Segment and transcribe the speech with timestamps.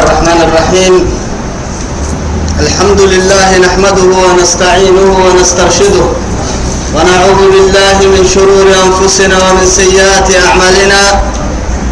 [0.00, 0.94] الرحمن الرحيم
[2.66, 6.04] الحمد لله نحمده ونستعينه ونسترشده
[6.94, 11.00] ونعوذ بالله من شرور أنفسنا ومن سيئات أعمالنا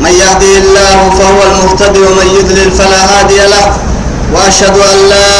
[0.05, 3.67] من يهدي الله فهو المهتد ومن يضلل فلا هادي له
[4.35, 5.35] وأشهد أن لا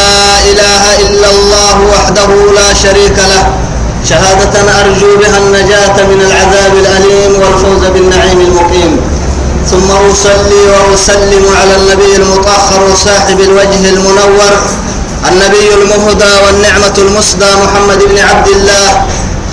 [0.51, 3.43] إله إلا الله وحده لا شريك له
[4.11, 8.93] شهادة أرجو بها النجاة من العذاب الأليم والفوز بالنعيم المقيم
[9.71, 14.51] ثم أصلي وأسلم على النبي المطهر صاحب الوجه المنور
[15.33, 19.07] النبي المهدى والنعمة المسدى محمد بن عبد الله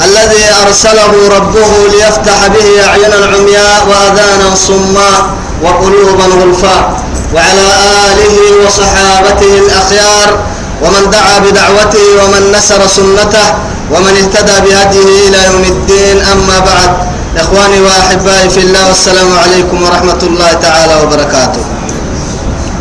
[0.06, 5.26] الذي أرسله ربه ليفتح به أعينا عمياء وأذانا صماء
[5.64, 7.68] وقلوبا غلفاء وعلى
[8.12, 10.38] آله وصحابته الأخيار
[10.84, 13.54] ومن دعا بدعوته ومن نسر سنته
[13.92, 20.20] ومن اهتدى بهديه إلى يوم الدين أما بعد إخواني وأحبائي في الله والسلام عليكم ورحمة
[20.24, 21.64] الله تعالى وبركاته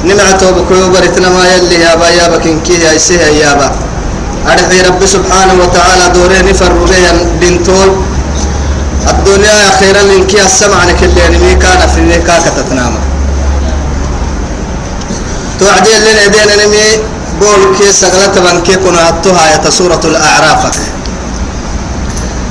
[0.08, 1.04] نمعتو بكو بكيوبر
[1.36, 3.68] ما يلي يا با يا بكين كي يا سيه يا با
[4.52, 7.06] أرحي رب سبحانه وتعالى دوري نفر فرغي
[7.40, 7.90] دينتول
[9.12, 12.92] الدنيا خيرا لنكي السمع لك اللي يعني كان في ميكا كتتنام
[15.60, 16.86] توعدين لنا دينا نمي
[17.40, 20.62] بول كي سغلت بانكي كنا هاتوها يا سورة الأعراف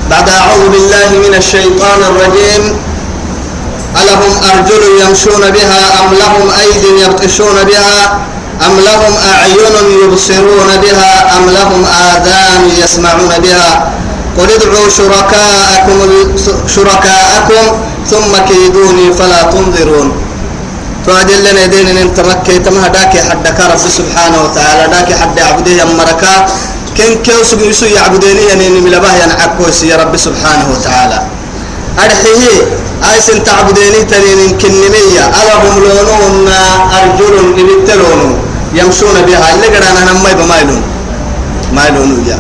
[0.09, 2.63] بعد أعوذ بالله من الشيطان الرجيم
[4.01, 8.17] ألهم أرجل يمشون بها أم لهم أيد يبطشون بها
[8.67, 13.93] أم لهم أعين يبصرون بها أم لهم آذان يسمعون بها
[14.37, 15.97] قل ادعوا شركاءكم
[16.67, 17.75] شركاءكم
[18.09, 20.11] ثم كيدوني فلا تنظرون
[21.07, 26.45] فأدل لنا دين ان تمكي تمها داكي حد رب سبحانه وتعالى داكي حد عبده يمركا
[26.97, 31.25] كن كن سوق يسوع يعبديني يعني من لباه يعني عكوس يا رب سبحانه وتعالى
[31.97, 32.65] أرحيه
[33.15, 36.49] أيسن تعبديني تنين كنمية ألهم لونون
[36.93, 37.35] أرجل
[37.67, 38.37] نبتلون
[38.73, 40.81] يمشون بها اللي قرانا نمي بمايلون
[41.73, 42.39] مايلون يا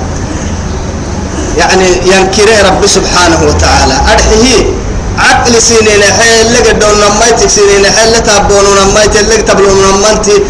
[1.57, 4.65] يعني ينكره رب سبحانه وتعالى أرحيه
[5.19, 10.43] عقل سينين حيل اللي قدون نمي تكسينين حيل اللي تابونون نمي تلك تبلون نمي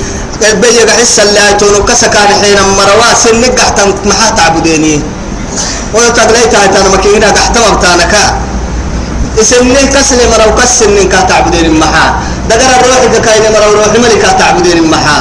[0.52, 4.96] بيا قحس اللي أتونو كسكان حين مروا سنك قحتم محا تعبديني
[5.94, 8.22] ويتاق ليتا هتانا مكينا قحتم أبتانكا
[9.42, 12.06] اسمني كسل مرو كسنن كا تعبدين محا
[12.50, 15.20] دقر الروح كاين مرو روح ملكا تعبدين محا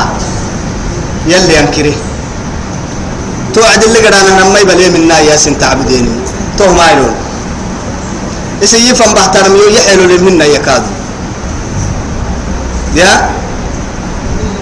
[1.27, 1.95] يلي أنكري
[3.55, 6.07] توعد اللي قرانا نمي بلي منا ياسين تعبدين
[6.59, 7.15] توه مايلون
[8.65, 10.91] اسي يفهم بحترميو يحلو لمنا يكادو
[12.97, 13.13] يا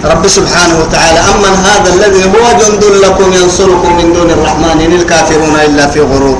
[0.05, 5.55] رب سبحانه وتعالى أمن هذا الذي هو جند لكم ينصركم من دون الرحمن إن الكافرون
[5.65, 6.37] إلا في غرور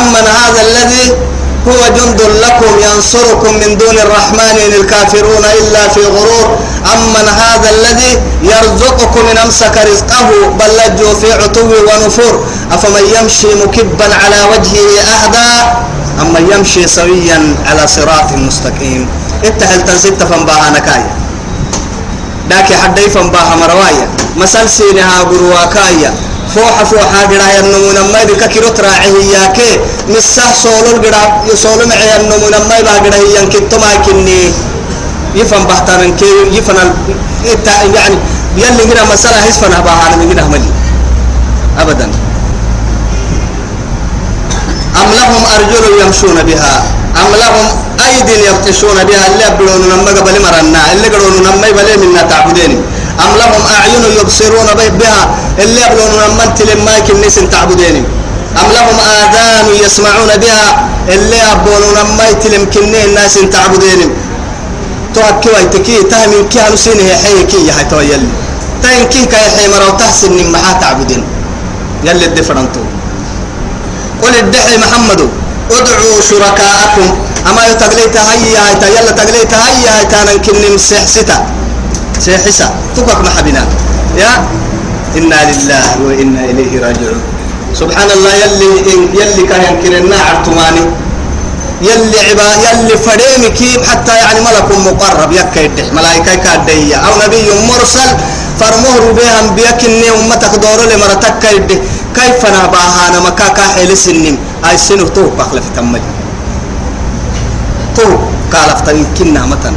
[0.00, 1.06] أمن هذا الذي
[1.68, 6.48] هو جند لكم ينصركم من دون الرحمن إن الكافرون إلا في غرور
[6.94, 8.12] أمن هذا الذي
[8.42, 10.22] يرزقكم إن أمسك رزقه
[10.58, 15.80] بل لجوا في عتو ونفور أفمن يمشي مكبا على وجهه أهدى
[16.20, 19.08] أمن يمشي سويا على صراط مستقيم
[19.44, 21.25] اتهل تنسيت فانباها نكايه
[22.50, 26.14] داك حديفا باها مروايا مسال سينها قرواكايا
[26.54, 29.58] فوحة فوحة قرايا النمونا ما بك كيلو تراعي ياك
[30.08, 34.52] مسه سولو القرا يسولو معي النمونا ما يبقى قرايا ينكي تماكني
[35.34, 36.76] يفهم بحتر كي يفهم
[37.94, 38.16] يعني
[38.56, 40.70] يلي هنا مسألة هيس فنها باها أنا من هنا ملي
[41.78, 42.10] أبداً
[45.02, 46.84] أم لهم أرجل يمشون بها
[47.24, 47.66] أم لهم
[48.08, 52.82] أيدي يبتشون بها اللي أبلون نما قبل مرنا اللي قلون نما يبلي منا تعبدين
[53.20, 54.66] أم لهم أعين يبصرون
[55.00, 57.96] بها اللي أبلون نما أنت لما كنيس تعبدين
[58.64, 64.10] أم لهم آذان يسمعون بها اللي أبلون نما يتلم كنيه الناس تعبدين
[65.14, 68.28] توكي ويتكي تهمين كي هنسينه حيكي يا حي تويلي
[68.82, 71.24] تهمين كي كي حي مرو تحسن ما تعبدين
[72.04, 72.80] يلي الدفرنتو
[74.22, 75.20] قل ادعي محمد
[75.70, 77.08] ادعوا شركاءكم
[77.50, 81.46] أما يتقليت هيا هيا يلا تقليت هيا هيا ننكن نمسح ستا
[82.18, 83.66] سيحسا تبك محبنا
[84.16, 84.34] يا
[85.16, 87.20] إنا لله وإنا إليه راجعون
[87.74, 88.70] سبحان الله يلي
[89.20, 90.84] يلي كان ينكرنا عرتماني
[91.82, 97.42] يلي عبا يلي فريم كيب حتى يعني ملك مقرب يكا يدح ملائكة كادية أو نبي
[97.68, 98.10] مرسل
[98.60, 101.78] فرمه بهم بيكني إني أمتك دور لمرتك يدح
[102.16, 106.00] كيف انا نمكا كاحل السنم هاي سنه تو بخلف تمج
[107.96, 108.08] تو
[108.52, 108.70] قال
[109.18, 109.76] كنا متن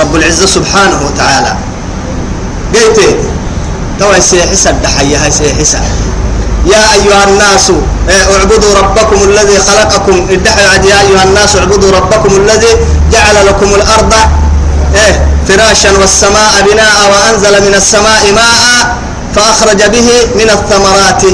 [0.00, 1.52] رب العزة سبحانه وتعالى
[2.72, 3.10] بيتي
[3.98, 5.76] تو سي سيحس الدحية هاي سي سيحس
[6.66, 7.72] يا أيها الناس
[8.08, 12.76] إيه، اعبدوا ربكم الذي خلقكم الدحية يا أيها الناس اعبدوا ربكم الذي
[13.12, 14.14] جعل لكم الأرض
[14.94, 18.96] إيه، فراشا والسماء بناء وأنزل من السماء ماء
[19.34, 21.24] فأخرج به من الثمرات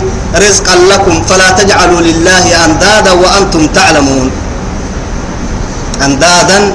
[0.48, 4.30] رزقا لكم فلا تجعلوا لله أندادا وأنتم تعلمون
[6.04, 6.72] أندادا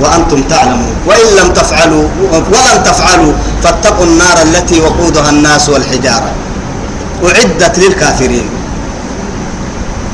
[0.00, 3.32] وأنتم تعلمون وإن لم تفعلوا ولن تفعلوا
[3.62, 6.30] فاتقوا النار التي وقودها الناس والحجارة
[7.24, 8.48] أعدت للكافرين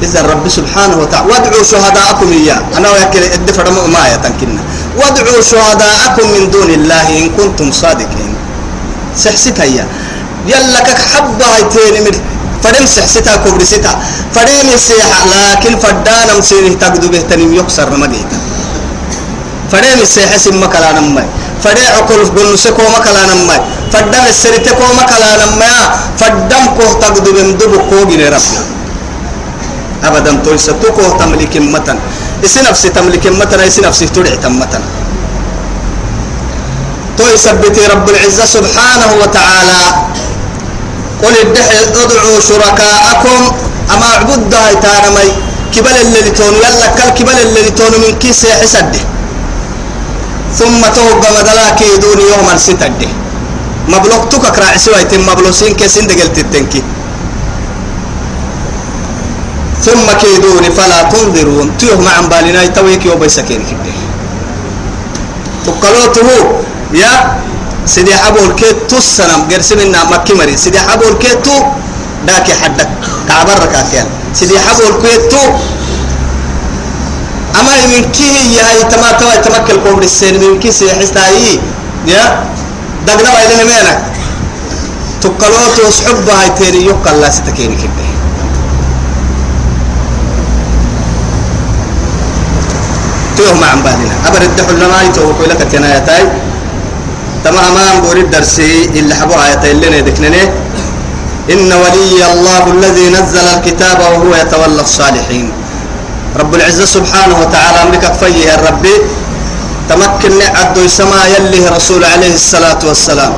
[0.02, 4.62] إذا رب سبحانه وتعالى وادعوا شهداءكم إياه أنا وياك الدفر ما يتنكنا
[4.98, 8.34] وادعوا شهداءكم من دون الله إن كنتم صادقين
[9.16, 9.86] سحسيت إياه
[10.52, 12.16] يلا كك حبة هيتين مر
[12.62, 13.92] فدم سحستا كبر ستا
[14.34, 18.38] فدين السيحة لكن فدان أم سيره تقدو به تنم يكسر مديتا
[19.72, 21.24] فدين السيحة سم كلا نمي
[21.64, 22.20] فدين عقل
[22.94, 23.60] مكلان أم ماي
[23.92, 24.66] فدان فدم السرت
[25.00, 25.80] مكلان أم ماي
[26.20, 28.60] فدم كوه تقدو به مدو كو جري ربنا
[30.08, 31.98] أبدا تولس تكو تملك متن
[32.44, 34.84] إيش نفسي تملك متن إيش نفسي تدعي تمتن
[37.16, 39.80] تو يثبت رب العزة سبحانه وتعالى
[41.24, 41.36] قل
[42.02, 43.40] ادعوا شركاءكم
[43.94, 45.28] أما اعبد داي تانمي
[45.74, 49.02] كبل اللي تون يلا كل كبل اللي تون من كيس حسده
[50.58, 53.10] ثم توقع مدلاك يدون يوما ستده
[53.88, 56.82] مبلغ تكك راعسي ويتم مبلوسين كسين دقلت التنكي
[59.84, 63.92] ثم كيدون فلا تنظرون تيه مع بالنا يتويك يوبيسكين كده
[65.66, 66.30] تقلوته
[67.02, 67.12] يا
[67.86, 71.52] سيدي حبول كيتو السنم قرسمنا مكي مري سيدي حبول كيتو
[72.26, 72.88] داكي حدك
[73.28, 75.42] كعبر كافيان سيدي حبول كيتو
[77.60, 81.60] أما من كي هي تما تما يتمكن قوم السين من كي سيحس تاي
[82.08, 82.44] يا
[83.06, 83.94] دقنا وإلى نمينا
[85.22, 88.04] تقلوت وسحب هاي تيري يقل لا ستكيني كده
[93.36, 96.24] تيهم عن بعدنا أبرد دحل لنا يتوقع لك تنايتاي
[97.44, 100.48] تماما بوري الدرسي اللي حبوا آيات اللي ذكرناه
[101.52, 105.52] إن ولي الله الذي نزل الكتاب وهو يتولى الصالحين
[106.40, 108.86] رب العزة سبحانه وتعالى أمرك فيه الرب
[109.88, 113.32] تمكن عدو سما يليه رسول عليه الصلاة والسلام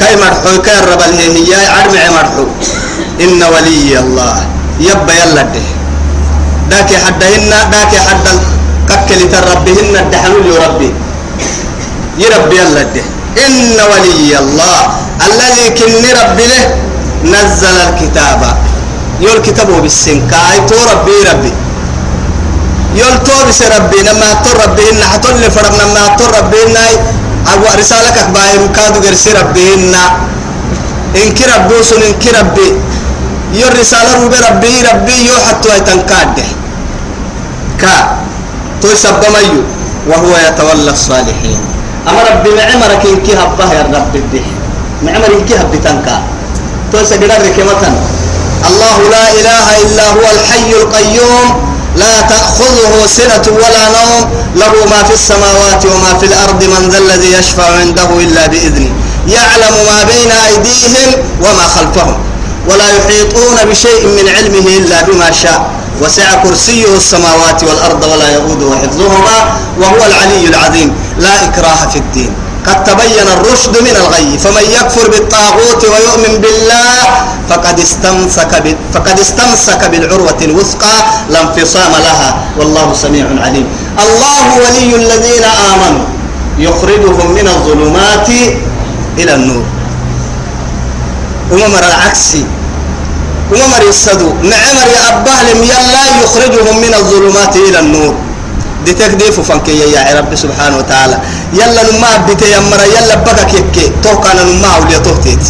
[0.00, 2.46] كي مرحو كي الرب هي عرمع مرحو
[3.20, 4.36] إن ولي الله
[4.80, 5.66] يب يلا ده
[6.70, 8.26] داكي حدهن داكي حد
[8.88, 10.92] ككلت الربهن الدحلول ربي
[12.18, 13.04] يربي الله ده
[13.44, 14.82] إن ولي الله
[15.26, 16.64] الذي كن ربي له
[17.34, 18.40] نزل الكتاب
[19.20, 21.52] يول كتابه بالسنكاي تو ربي ربي
[22.98, 26.76] يول تو بس ربي لما تر ربي إن حتول فرم لما تر ربي إن
[27.52, 29.94] أبو رسالك أخباهم كادو قرسي ربي إن
[31.18, 32.68] إن كربي وسن إن كربي
[33.58, 36.46] يول رسالة ربي ربي ربي يو حتو يتنكاد ده
[37.80, 38.14] كا
[38.82, 39.62] تو سبب ميو
[40.08, 41.73] وهو يتولى الصالحين
[42.08, 44.44] أما ربي معمرك إنك هبه يا رب الدح
[45.02, 46.06] معمر إنك هبتنك
[46.92, 47.94] توسى قدرك مثلا
[48.70, 51.46] الله لا إله إلا هو الحي القيوم
[51.96, 57.32] لا تأخذه سنة ولا نوم له ما في السماوات وما في الأرض من ذا الذي
[57.32, 58.90] يشفع عنده إلا بإذنه
[59.28, 61.10] يعلم ما بين أيديهم
[61.40, 62.14] وما خلفهم
[62.70, 69.38] ولا يحيطون بشيء من علمه إلا بما شاء وسع كرسيه السماوات والأرض ولا يؤوده حفظهما
[69.80, 72.30] وهو العلي العظيم لا إكراه في الدين
[72.66, 77.02] قد تبين الرشد من الغي فمن يكفر بالطاغوت ويؤمن بالله
[77.50, 80.96] فقد استمسك فقد استمسك بالعروة الوثقى
[81.30, 83.66] لا انفصام لها والله سميع عليم
[84.04, 86.04] الله ولي الذين آمنوا
[86.58, 88.28] يخرجهم من الظلمات
[89.18, 89.64] إلى النور
[91.52, 92.44] أمر العكسي
[93.58, 98.14] ومر السدو معمر يا أباه لم يلا يخرجهم من الظلمات إلى النور
[98.84, 101.18] دي تكديف فانكي يا رب سبحانه وتعالى
[101.52, 105.46] يلا نما بيت يا مرا يلا بقى كيكي توقع نما أولياء تهتيت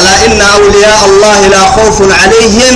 [0.00, 2.74] ألا إن أولياء الله لا خوف عليهم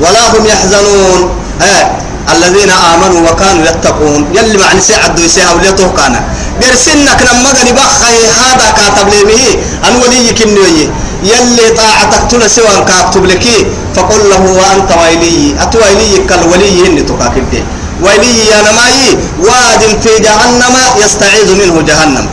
[0.00, 1.20] ولا هم يحزنون
[1.62, 1.90] آه.
[2.36, 6.20] الذين آمنوا وكانوا يتقون يلي معني سعدوا يسيها أولياء توقعنا
[6.62, 10.88] قرسنك لما قد بخي هذا كاتب لي به أن وليك النوية
[11.22, 13.44] يلي طاعتك تنا سوى اكتب لك
[13.94, 17.00] فقل له وأنت ويلي ويلي كالولي إني
[17.50, 17.60] دي
[18.02, 22.26] ويلي يا نماي واد في جهنم يستعيذ منه جهنم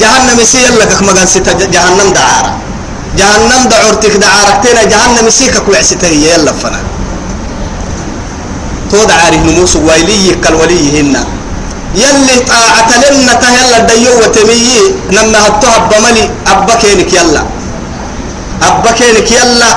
[0.00, 2.52] جهنم يسير لك مغان ستا جهنم دعارة
[3.18, 6.80] جهنم دعورتك دعارتنا جهنم يسيك كوع هي يلا فنا
[8.90, 11.22] تود عارف نموس ويلي كالولي هنا
[12.02, 14.82] يلي طاعت لنا يلا ديوة تميي
[15.14, 17.42] نما هتوها بملي أبكينك يلا
[18.68, 19.70] أبكينك يلا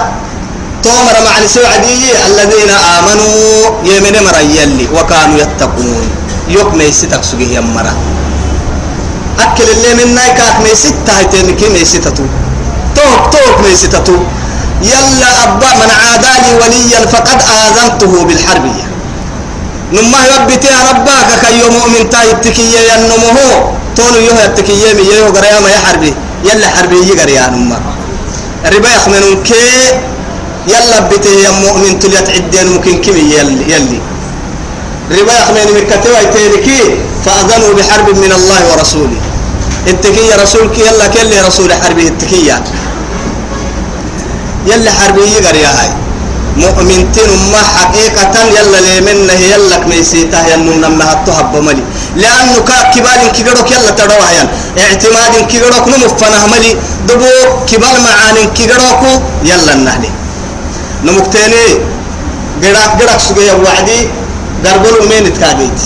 [0.83, 6.09] تومر مع نسوع عدي الذين آمنوا يمن مرا يلي وكانوا يتقون
[6.49, 7.93] يوك ميسي تقسقه يمرا
[9.39, 12.23] أكل اللي منا كاك ميسي تهتين كي ميسي تتو
[12.95, 14.17] توك توك ميسي تتو
[14.83, 18.85] يلا أبا من عاداني وليا فقد آذنته بالحربية
[19.93, 23.39] نما يبتي ربك كي مؤمن تايبتكي ينمه
[23.95, 26.13] تونو يهو يمي يهو قرياما يحربي
[26.45, 27.94] يلا حربي يقريان أمه
[28.69, 30.01] ربا يخمنون كي
[30.67, 33.99] يلا بته يا مؤمن تليت عدين ممكن كم يلي يلي
[35.11, 36.81] ربا يخمن من كتوى تيركي
[37.25, 39.17] فأذنوا بحرب من الله ورسوله
[39.87, 42.53] اتكي يا رسول كي يلا كل رسول حربي اتكي
[44.67, 46.04] يلا حربي يقر يا هاي
[46.63, 51.83] مؤمن تنما حقيقة يلا لمن يلا كنيسيته ينم نمنا هتهب ملي
[52.15, 52.55] لأنه
[52.95, 54.49] كبار كبرك يلا تروها ين يعني.
[54.85, 56.71] اعتماد كبرك نمو فنهملي
[57.11, 57.31] دبو
[57.69, 59.01] كبار معان كبرك
[59.49, 60.11] يلا النهلي
[61.05, 61.63] نمك تاني
[62.63, 63.99] قراك قراك سجيا وعدي
[64.65, 65.79] قربلو مين تكابيت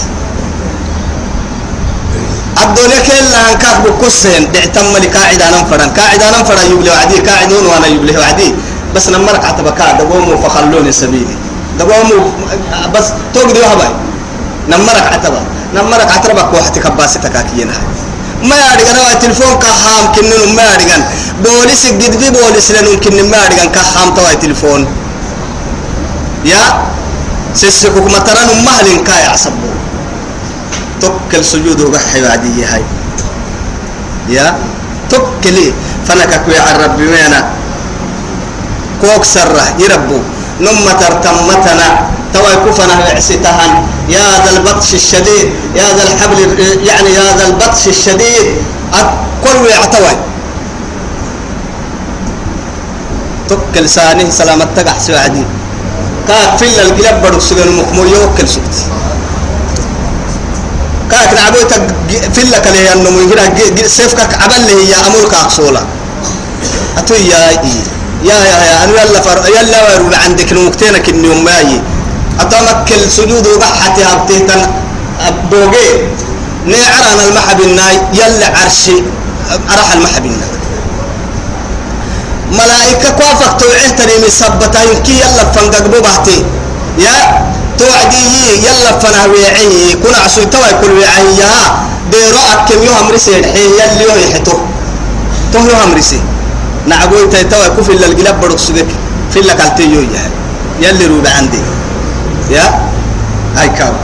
[2.63, 8.13] الدنيا كلها هنكاك بكسين دعتم ملي قاعدة ننفرن قاعدة ننفرن يبلي وعدي قاعدون وانا يبلي
[8.17, 8.49] وعدي
[8.95, 11.35] بس لما ركعت بكاء دقوموا فخلوني سبيلي
[11.79, 12.29] دقوموا
[12.95, 13.89] بس توقدوا هباي
[14.67, 15.41] لما ركعت بقى
[15.73, 17.73] لما ركعت بقى واحد كباسي تكاكينا
[18.43, 21.03] ما يعرفن هو التلفون كهام كنن ما يعرفن
[21.43, 24.87] بوليس قد بي بوليس لنن كنن ما يعرفن كهام توا التلفون
[26.45, 26.83] يا
[27.55, 29.55] سيسكوك ما ترى مهلن كايا عصبو
[31.01, 32.83] توكل سجود وقحي بعدي هاي
[34.29, 34.55] يا
[35.09, 35.73] توكلي
[36.07, 37.58] فنكك يا ربي وينا
[39.01, 40.19] كوك سره يربو
[40.61, 41.87] نم ترتمتنا
[42.33, 43.71] توا كفنا عستهن
[44.15, 45.47] يا ذا البطش الشديد
[45.79, 46.39] يا ذا الحبل
[46.89, 48.45] يعني يا ذا البطش الشديد
[49.43, 50.15] كل يعتوي
[53.49, 55.43] تك لسانه سلامة تقع سعدي
[56.27, 58.75] كافل القلب بدو سجن مخمو يوكل سكت
[61.11, 61.85] كاك نعبوي تك
[62.35, 65.81] فلك ليه أنه مجرد سيفك عبل يا أمور كاك سولا
[66.97, 67.81] أتوي يا إيه
[68.23, 71.81] يا يا يا أنا يلا فر يلا وروب عندك نوكتينك النوم ماي
[72.39, 74.61] أتمكن سجود وبحتي أبتهتن
[75.27, 75.89] أبوجي
[76.65, 79.03] نعران المحب الناي يلا عرشي
[79.71, 80.49] أرح المحب الناي
[82.51, 86.45] ملائكة كوافق توعيه تريمي سبتا يمكي يلا فنقق ببهتي
[86.99, 87.43] يا
[87.77, 91.51] توعدي يلا فنا ويعي كنا عسو توا كل ويعي يا
[92.11, 94.57] ديرو أكم يوم رسي الحين يلي يوم يحتو
[95.53, 96.21] تو يوم رسي
[96.87, 98.85] نعقول انت توا كفي الا القلاب برك سجك
[99.33, 100.33] في لك التيو يعني
[100.81, 101.57] يلي روب عندي
[102.49, 102.89] يا
[103.55, 103.95] هاي كاوك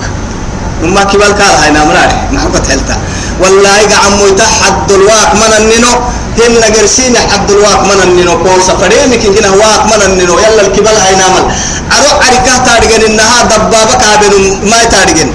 [0.84, 2.98] وما كبال كار هاي نامرار محبة حلتا
[3.44, 6.02] والله يقع مويتا حد الواق من النينو
[6.44, 11.16] هن قرسين حد الواق من النينو بورسا فريمك هنا واق من النينو يلا الكبال هاي
[11.16, 11.44] نامل
[11.92, 14.34] أرو عرقه تارجن إنها دبابك عبن
[14.70, 15.30] ما تارجن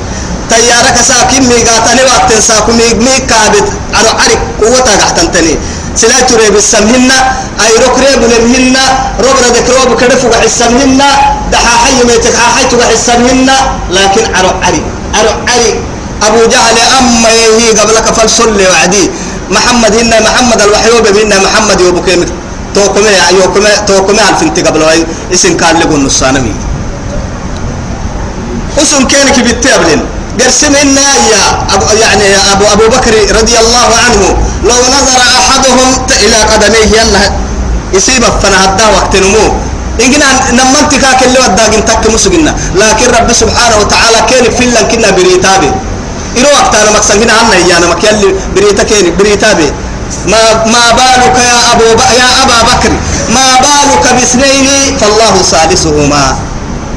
[0.51, 5.57] تيارك ساكن ميقاتني وقت ساكن ميقابت أرو عرق قوة تقحتن تني
[5.95, 7.11] سلا تريب السمهن
[7.65, 8.77] أي روك ريب لمهن
[9.25, 10.99] روب ردك روب كدف وحي السمهن
[11.53, 13.51] دحا حي ميتك حي تبحي السمهن
[13.97, 14.83] لكن عرو عري
[15.15, 15.69] عرو عري
[16.27, 19.05] أبو جهل أما يهي قبلك فلسل وعدي
[19.55, 22.09] محمد هنا محمد الوحيوب هنا محمد يوبك
[22.75, 24.23] توكمي يوكمي توكمي
[24.67, 24.99] قبل هاي
[25.35, 26.55] اسم كان لقون نصانمي
[28.83, 30.03] اسم كانك بالتابلين
[30.39, 35.93] قسم لنا يا أبو يعني يا أبو أبو بكر رضي الله عنه لو نظر أحدهم
[36.11, 37.31] إلى قدميه يلا
[37.93, 39.55] يصيب فنهدا وقت نمو
[40.01, 40.11] إن
[40.53, 45.71] نما انت كاك اللي وداك انتك مسجنا لكن رب سبحانه وتعالى كان فيلا كنا بريتابي
[46.37, 49.73] إلو وقت أنا مقصد هنا عنا يا أنا مكيلي بريتا كان بريتابي
[50.27, 52.01] ما ما بالك يا أبو ب...
[52.19, 52.91] يا أبا بكر
[53.35, 56.39] ما بالك باثنين فالله ثالثهما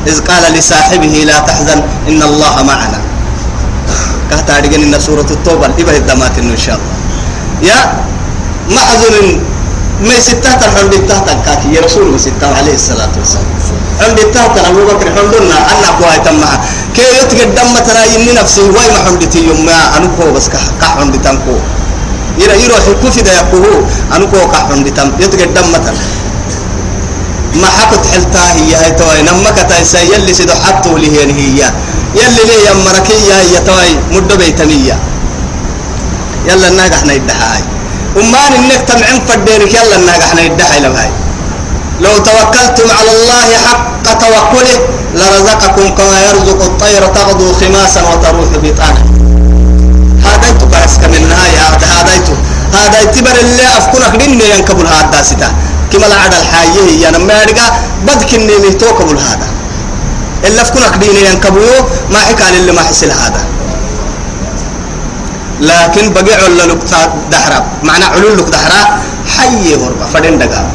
[0.07, 3.12] إذ قال لصاحبه لا تحزن إن الله معنا
[4.33, 6.93] كهتا أدقننا سورة التوبة إبه الدمات إن شاء الله
[7.69, 7.79] يا
[8.75, 9.15] معذور
[10.09, 13.47] ما ستة عم بتاتا كاكي يا رسول الله ستة عليه الصلاة والسلام
[14.03, 16.53] عم بتاتا أبو بكر حمدنا أنا أبوها تمها
[16.95, 20.63] كي يتقد دم ترى إني نفسي واي ما حمدتي يوم ما أنكو بس كح
[20.99, 21.55] حمدتانكو
[22.41, 23.75] يرى يروح الكوفي ده يقوه
[24.15, 25.97] أنكو كح حمدتان يتقد دم ترى
[27.61, 31.33] ما حكت حلتا هي هي توي نما كتايسا يلي سيدو حطو لي هي
[31.63, 31.71] هي
[32.15, 34.97] يلي لي يمركية هي توي مدو بيتمية
[36.47, 37.61] يلا الناقة احنا يدحاي
[38.15, 41.09] ومان انك تمعن فديرك يلا الناقة احنا يدحاي لبهاي
[42.01, 44.79] لو توكلتم على الله حق توكله
[45.15, 49.05] لرزقكم كما يرزق الطير تغدو خماسا وتروح بطانا
[50.25, 52.33] هاديتو كعسك منها يا هاديتو
[52.73, 55.47] هاديتو بر اللي افكنك دين ينكبل هاداسته
[55.93, 57.69] كما لا عدل حايه يعني ما يرجع
[58.03, 59.47] بدك إني مهتو قبل هذا
[60.45, 63.45] إلا فكنك ديني ينكبوه ما حكى اللي ما حسل هذا
[65.61, 66.77] لكن بقي عل لك
[67.31, 68.99] دحرة معنى علول لك دحرة
[69.37, 70.71] حي غربة فدين دقا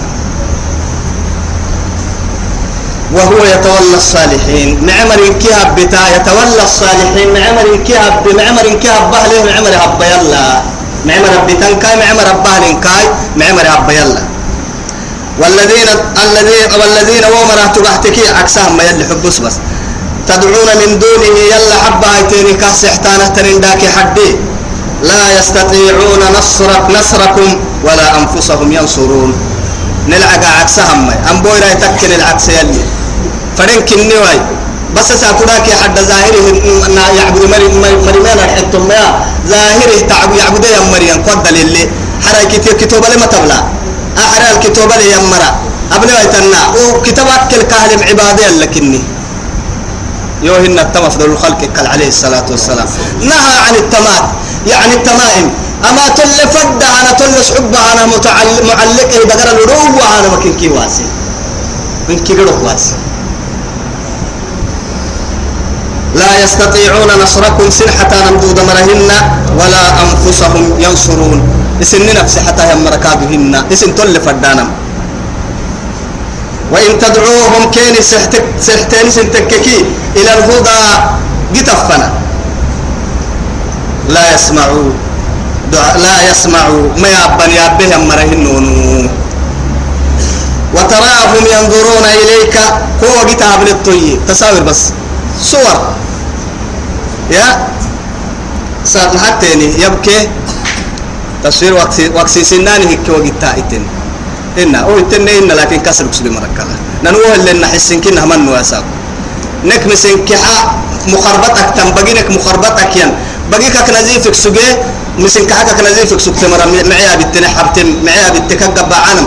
[3.14, 10.02] وهو يتولى الصالحين معمر كهب بتا يتولى الصالحين معمر كهب بمعمر كهب بهله معمر هب
[10.02, 10.62] يلا
[11.06, 13.04] معمر بتنكاي معمر بهلين كاي
[13.36, 14.27] معمر هب يلا
[15.38, 15.88] والذين
[16.24, 19.56] الذين والذين ومن تبعتك عكسهم ما يلي حبس بس
[20.28, 24.36] تدعون من دونه يلا حبا هيتيني كاس احتانا ترنداكي حدي
[25.02, 26.66] لا يستطيعون نصر
[26.98, 29.32] نصركم ولا أنفسهم ينصرون
[30.08, 32.80] نلعق عكسهم ما أنبوي راي تكن العكس يلي
[33.56, 34.40] فرنك النواي
[34.96, 36.46] بس ساكوراك حد ظاهره
[37.18, 37.68] يعبد مري
[38.08, 41.88] مريمان حتى ما ظاهره تعب يعبد يا مريم قد للي
[42.24, 43.64] حركتي كتب لما تبلع
[44.18, 45.50] أحرى الكتاب لي يمرا
[45.96, 46.62] أبنى ويتنع
[46.94, 49.00] وكتابات كل كهل عبادة لكني
[50.42, 52.86] يوهن التم أفضل الخلق قال عليه الصلاة والسلام
[53.20, 54.26] نهى عن التمات
[54.66, 55.50] يعني التمائم
[55.90, 58.06] أما تل فد أنا تل شعب أنا
[58.66, 61.06] معلق قرأ الروب أنا مكين كي واسي
[62.08, 62.34] من كي
[62.64, 62.94] واسي
[66.14, 69.10] لا يستطيعون نصركم سلحة نمدود مرهن
[69.60, 74.68] ولا أنفسهم ينصرون اسن نفسي هم ركابهن اسن تل فدانم
[76.74, 79.76] وإن تدعوهم كان سحتك سحتين سنتككي
[80.18, 80.80] إلى الهدى
[81.54, 82.08] قتفنا
[84.14, 84.86] لا يسمعوا
[85.72, 88.66] دعاء لا يسمعوا ما يابن يابهم مرهنون
[90.76, 92.56] وتراهم ينظرون إليك
[93.04, 94.92] هو كتاب للطي تصاوير بس
[95.40, 95.76] صور
[97.32, 97.48] يا
[98.84, 99.48] صار حتى
[99.84, 100.16] يبكي
[101.44, 103.82] تفسير وقسي وقسي سنان هيك وقتا إتن
[104.62, 108.82] إن أو إتن إن لكن كسر بسبي مركلا ننوه اللي نحسن كنا من نواسب
[109.64, 110.58] نك مسن كحا
[111.14, 113.10] مخربتك تم بقينك مخربتك ين
[113.52, 114.68] بقيك نزيفك سجى
[115.22, 119.26] مسن كحك نزيفك سجى مرة معيا بالتنا حبتم معيا بالتكك بعانم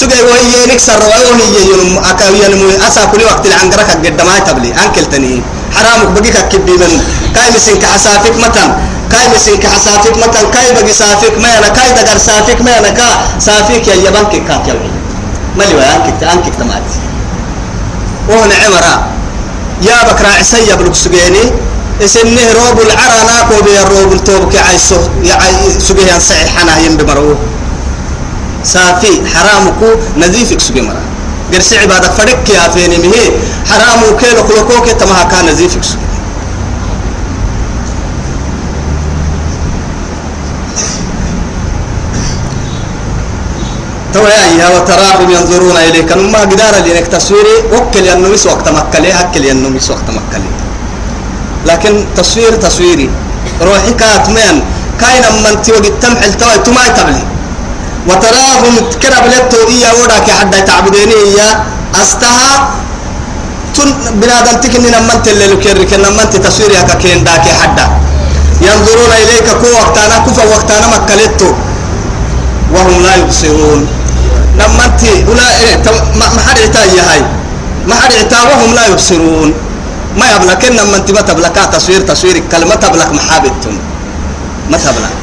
[0.00, 5.04] سجى وهي نكسر وهي ينم أكوين مو أسا كل وقت العنقرك قد ما تبلي أنكل
[5.12, 5.32] تني
[5.76, 6.92] حرامك بقيك كبي من
[7.34, 8.68] كاي مسن كحسافك متن
[9.12, 13.04] كاي مسينك حسافك متن كاي بقي سافك ما أنا كاي دقر سافك ما أنا كا
[13.38, 14.74] سافك يا يبانك كاك يا
[15.58, 16.88] ملي ويا أنكك أنكك تمات
[18.28, 18.94] وهنا عمرا
[19.82, 21.44] يا بكرا عسي بلوك سبيني
[22.04, 24.98] اسنه روب العرى ناكو بي الروب التوبك عيسو
[25.88, 27.36] سبيه ينسعي حنا ينبي مروه
[28.64, 31.02] سافي حرامكو نذيفك سبيه مرا
[31.52, 33.26] قرسي عبادك فرق يا فيني مهي
[33.70, 36.11] حرامو كيلو كلوكوك تمها كان نذيفك سبيه
[44.30, 50.06] يا وتراهم ينظرون إليك ما قدار إنك تصويري وكل ينمس وقت مكلي هكل ينمس وقت
[50.18, 50.50] مكلي
[51.66, 53.10] لكن تصوير تصويري
[53.62, 54.56] روحي كاتمان
[55.00, 57.22] كاين من توجد تمحل توي تما يتبلي
[58.08, 61.48] وتراهم كرب لتو إيا وراك حدا تعبديني إيا
[62.02, 62.50] أستها
[63.74, 63.88] تن
[64.20, 67.86] بنادم تكني نمن تللو لكيرك نمن تصويري هكا كين داك حدا
[68.68, 71.50] ينظرون إليك كو وقتنا كفا وقتنا مكلتو
[72.74, 73.80] وهم لا يبصرون
[74.58, 75.76] لما انت ولا إيه،
[76.18, 77.22] ما حد عتايا هاي
[77.88, 79.52] ما حد وهم لا يبصرون
[80.18, 83.78] ما يبلك لما انت ما تبلك تصوير تصوير كلمة تبلك محابتهم
[84.70, 85.16] ما تبلك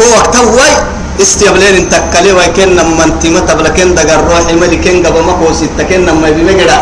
[0.00, 0.70] هو وقت وي
[1.22, 6.00] استقبلين انت كلي وكن لما انت ما تبلكن دغ روحي ملكن غبا ما كوسي تكن
[6.06, 6.78] لما بيمغدا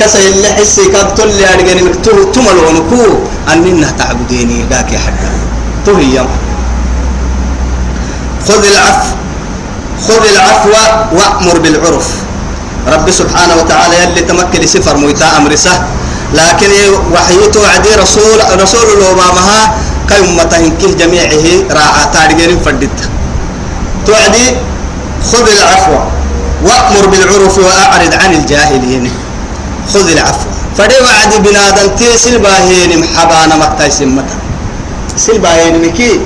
[0.00, 3.02] كسا اللي حسي كاب تولي ارغني مكتوب تمل ونكو
[3.52, 5.12] اننا تعبديني ذاك يا حق
[5.86, 6.22] تو هي
[8.48, 9.14] خذ العفو
[10.06, 10.68] خذ العفو
[11.18, 12.08] وأمر بالعرف
[12.88, 15.78] رب سبحانه وتعالى يلي تمكن سفر مويتا أمر سه
[16.34, 16.70] لكن
[17.12, 19.70] وحيته عدي رسول رسول الله
[20.08, 22.98] كي أمتهن كه جميعه راعى تارجين فردت
[24.06, 24.44] توعدي
[25.32, 25.98] خذ العفو
[26.64, 29.10] وأمر بالعرف وأعرض عن الجاهلين
[29.94, 34.36] خذ العفو فدي وعدي بنادم تيسل باهين محبانا مكتاي سمتا
[35.16, 36.20] سل باهين مكي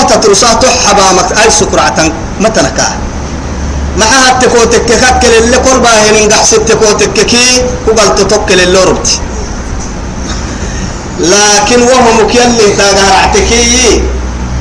[0.00, 2.86] وقت ترسا تحبا مك أي سكرة متنا كا
[3.98, 9.20] معها تكوتك كاكل اللي قربا من قحس تكوتك كي وقال تتوكل اللي ربتي
[11.20, 14.02] لكن وهم مكيلي تاقارعتكي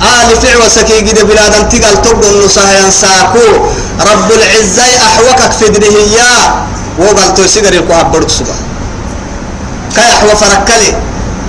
[0.01, 2.33] آل فعوة سكي قد بلادا تقل تبقى
[2.83, 3.47] ينساكو
[4.11, 6.29] رب العزة أحوكك في دنهيا
[6.99, 8.45] وقال توسيقر يقوها بردسوا
[9.95, 10.93] كي أحوى فركلي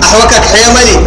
[0.03, 0.99] أحوكك حيملي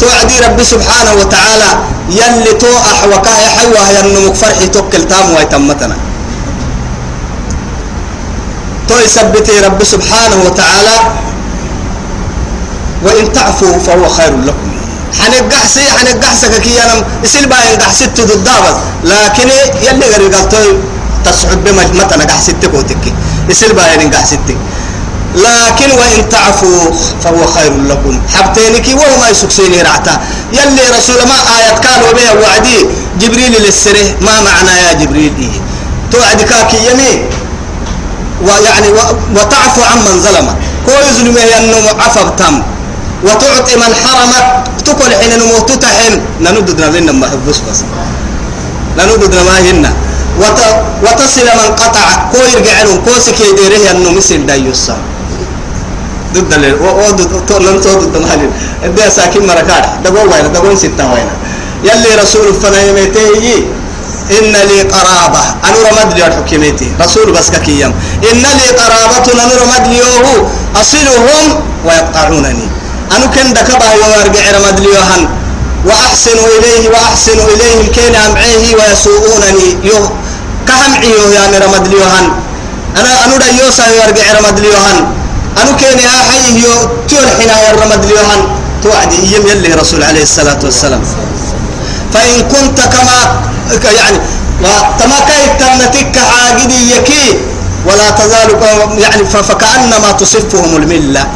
[0.00, 1.70] توعدي ربي سبحانه وتعالى
[2.18, 5.96] يلي تو أحوكا يحيوها ينمك فرحي توكل تام ويتمتنا
[8.88, 10.96] تو يثبتي ربي سبحانه وتعالى
[13.04, 14.68] وإن تعفوا فهو خير لكم
[15.18, 18.72] حنقحسي حنقحسك كي أنا إسل باين قحسيت ضدابا
[19.12, 19.48] لكن
[19.86, 20.64] يلي غير قلتو
[21.24, 23.12] تصعد بمتنا قحسيتك وتكي
[23.50, 24.56] إسل باين قحسيتك
[25.36, 26.90] لكن وإن تعفوا
[27.24, 30.20] فهو خير لكم حبتينك وهو ما يسكسيني رعتا
[30.52, 32.86] يلي رسول ما آية كانوا بها وعدي
[33.20, 35.60] جبريل للسره ما معنى يا جبريل إيه
[36.12, 37.24] توعد كاكي يمين
[38.44, 38.88] ويعني
[39.36, 42.62] وتعفو عمن ظلمك كل ظلمه عفو تم
[43.24, 47.82] وتعطي من حرمك تقول حين نموت تحم نندد نبلنا ما حبس بس
[48.98, 49.92] نندد ما هنا
[51.02, 54.96] وتصل من قطع كو يرجع لهم كو سكي يديره أنه مثل دايوسا
[56.32, 58.50] ضد ال وضد لن ضد المحل
[58.96, 61.26] ده ساكن مركاح دقوا وين دقوا ستة وين
[61.84, 63.66] يلي رسول فنيمتي
[64.40, 67.94] إن لي قرابة أنا رمد لي الحكيمتي رسول بس كيام
[68.32, 70.00] إن لي قرابة أنا رمد لي
[70.80, 72.68] أصلهم ويقطعونني
[73.16, 74.90] أنا كن دكبا يوم أرجع رمد لي
[81.34, 81.58] يرجع
[84.38, 84.68] رمد لي
[85.60, 88.42] أنو كان يا حي تول حنا الرمد اليوهن
[88.82, 91.02] توعدي يم يلي رسول عليه الصلاة والسلام
[92.14, 93.18] فإن كنت كما
[93.84, 94.18] يعني
[94.60, 97.38] وتما كيف تنتك عاقدي يكي
[97.86, 98.50] ولا تزال
[98.98, 101.26] يعني فكأنما تصفهم الملة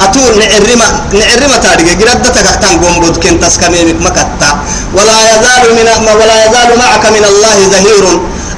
[0.00, 4.50] أتول نعرمة نعرمة تاريخ جردة تكتن قنبود كن تسكميمك مكتا
[4.96, 8.06] ولا يزال من ولا يزال معك من الله زهير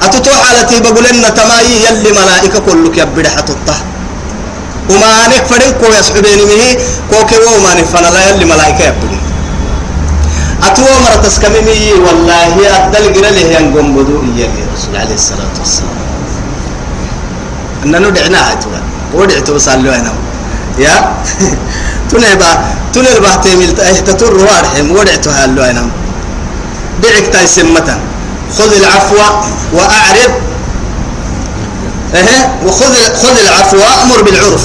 [0.03, 3.75] أتتوح على بقولن تمايي يلي ملائكة كلك يبدح تطه
[4.91, 6.63] وما نك فدن كو يسحبيني مه
[7.11, 9.17] كو كو وما نك فنا لا يلي ملائكة يبدي
[10.63, 16.11] أتوا مرة تسكمي والله أدل قرا له ينقم بدو إياه الرسول عليه الصلاة والسلام
[17.83, 18.71] أننا دعنا عتوا
[19.13, 20.13] ودعتوا صلوا هنا
[20.79, 21.15] يا
[22.11, 22.51] تنبا
[22.93, 25.89] تنبا تميل تهتتر وارحم ودعتوا هالوا هنا
[27.03, 27.97] دعك تاي سمتا
[28.57, 29.15] خذ العفو
[29.73, 30.31] وأعرض
[32.15, 32.49] أه.
[32.65, 34.63] وخذ خذ العفو وأمر بالعرف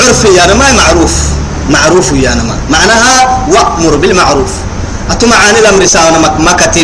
[0.00, 1.14] عرف يا ما معروف
[1.70, 3.14] معروف يا ما معناها
[3.52, 4.52] وأمر بالمعروف
[5.10, 6.76] أتما عن الأمر ساونا مكة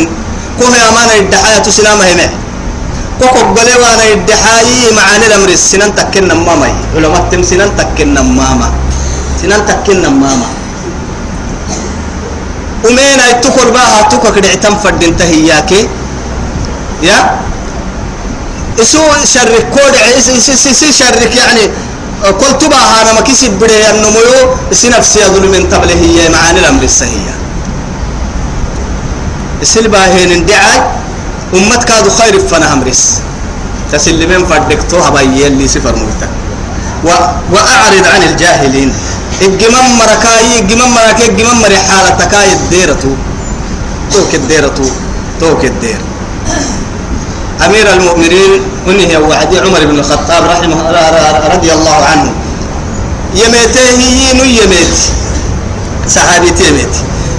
[0.58, 2.28] كوه يا مانا الدحاية تسلام هنا
[3.20, 8.68] كوكو بلوانا الدحاية معاني الأمر سنن تكن ماما علماء تم سنن تكن ماما
[9.42, 10.48] سنن تكن ماما
[12.84, 15.80] ومين أي تكر باها تكر كده اتم فردين تهياكي
[17.02, 17.18] يا
[18.80, 19.02] اسو
[19.34, 21.64] شرك كود إس شرك يعني
[22.24, 24.20] قلت بها أنا ما كسب بره النمو
[24.72, 27.34] سنفسي أظلم من قبل هي معاني الأمر السهية
[29.62, 30.82] السلبة هين دعاي
[31.54, 33.20] أمتك هذا خير فنا أمرس
[33.92, 36.28] تسلمين فردكتو هبايا اللي سفر موتا
[37.04, 37.08] و...
[37.52, 38.92] وأعرض عن الجاهلين
[39.42, 42.98] الجمام مركاي الجمام مراكي الجمام مري حالتك الديرة
[44.12, 44.74] توك الديرة
[45.40, 46.07] توك الديرة
[47.66, 50.90] أمير المؤمنين هي وعدي عمر بن الخطاب رحمه
[51.54, 52.32] رضي الله عنه
[53.34, 54.96] يميته ين يميت
[56.08, 56.96] صحابي تيميت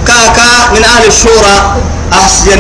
[0.08, 1.73] كاكا من أهل الشورى
[2.13, 2.60] أحسن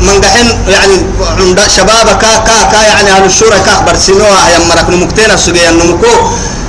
[0.00, 0.92] من دحين يعني
[1.38, 6.12] عند شباب كا كا كا يعني أهل الشورى كا سنوا يا مرك مكتين السجيا نمكو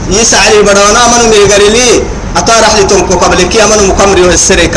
[0.09, 2.03] يسعى لي بدونا من ميغري لي
[2.37, 4.71] أطارح لي تنكو قبلك يا منو كان والسري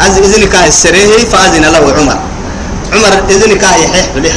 [0.00, 2.16] أز أزني كان السريه فأزن له عمر
[2.94, 4.36] عمر إذن كاي حيح حليح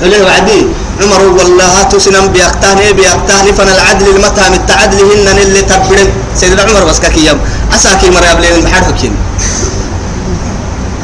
[0.00, 0.60] حليح وعدي
[1.02, 6.08] عمر والله تسنم بيقتهن بيقتهن فن العدل المتهم التعدل هن اللي ترفرن
[6.40, 7.38] سيدنا عمر بس كيام
[7.74, 9.14] أساكي مرة قبل بحر حكيم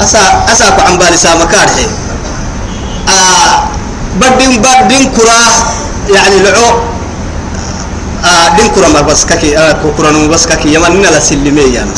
[0.01, 0.21] أسا
[0.53, 1.87] أساكو عن بالي سامكارحي
[3.17, 3.55] آه
[4.21, 5.55] بدين بدين كراه
[6.17, 6.71] يعني لعو
[8.25, 11.91] آه، دين كرما بس كاكي آه، كرما بس كاكي يمن نلا سلمي يعني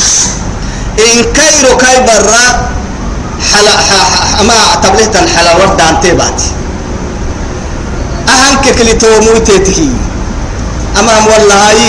[0.99, 2.74] إن كايرو كاي برا
[3.53, 3.75] حلا
[4.43, 6.41] ما تبلهت الحلا ورد عن تيبات
[8.29, 9.79] أهانك كليتو موتيتك
[10.99, 11.79] أمام والله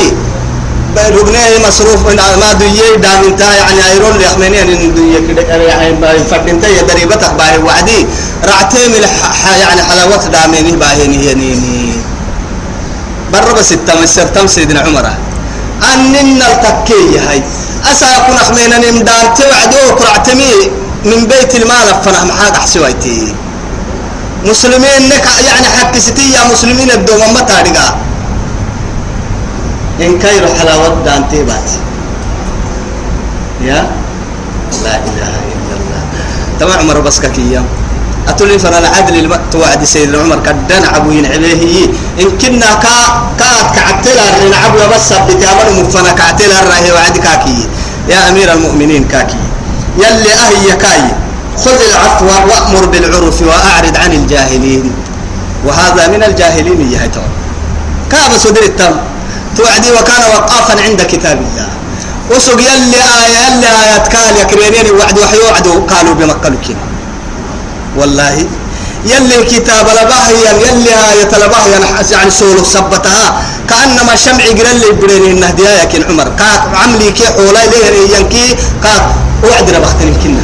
[0.96, 5.96] ربنا مصروف من ما دوية دام انت يعني ايرون لحمني ان دوية كده يعني
[6.30, 8.06] فردنت يا دريبتك باهي وعدي
[8.44, 9.02] رعتي من
[9.62, 11.92] يعني حلاوة داميني باهيني ينيني
[13.32, 15.06] بر بس التمسر تم سيدنا عمر
[15.94, 17.42] أننا التكية هاي
[17.92, 20.52] أسا كنا حمينا نمدان توعدوك رعتمي
[21.06, 23.34] من بيت المال فنح محاد حسويتي
[24.46, 27.88] مسلمين نك يعني حق ستي يا مسلمين الدوم ما تارقا
[30.00, 31.68] إن كير حلاوة دان تيبات
[33.62, 33.86] يا
[34.84, 36.00] لا إله إلا الله
[36.60, 37.64] تبع عمر بس كيام
[38.28, 41.86] أتولي فنا العدل توعد وعد سيدنا عمر قدنا عبوين عليه
[42.20, 42.94] إن كنا كا
[43.40, 47.68] كات كعتلا لنعبوا بس بتعملوا مفنا كعتلا الرهي وعد كاكي
[48.10, 49.42] يا أمير المؤمنين كاكي
[49.98, 51.02] يلي أهي يكاي
[51.64, 54.92] خذ العفو وأمر بالعرف وأعرض عن الجاهلين
[55.64, 57.28] وهذا من الجاهلين يا هيتون
[58.10, 58.96] كاب صدر التم
[59.56, 61.68] توعدي وكان وقافا عند كتاب الله
[62.30, 66.76] وسق يلي آية يلي آيات قال يا كريمين وعد وحي وعدوا قالوا بمكلكين
[67.96, 68.46] والله
[69.04, 71.80] يلي كتاب لباهيا يلي آية لباهيا
[72.12, 77.26] يعني سولو سبتها كأنما شمع قرن لي بريني النهدية آية يا عمر كاك عملي كي
[77.26, 79.04] حولي لي ينكي كاك
[79.44, 80.40] وعد ربختن كنا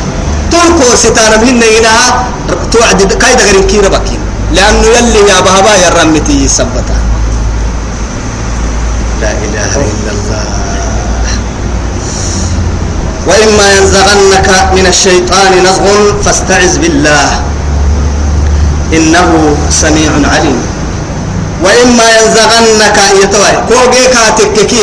[0.53, 2.25] تركو ستانا مهن هنا
[2.71, 4.19] توعد كايدا غير كينا بكين
[4.53, 6.95] لأنه يلي يا بهبا يا رمتي سبتا
[9.21, 10.45] لا إله إلا الله
[13.27, 17.29] وإما ينزغنك من الشيطان نزغ فاستعذ بالله
[18.93, 20.59] إنه سميع عليم
[21.65, 24.81] وإما ينزغنك يتوى كوغيكا تككي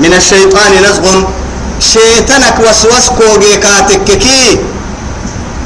[0.00, 1.22] من الشيطان نزغ
[1.80, 4.58] شيطانك وسوس كوغي كاتككي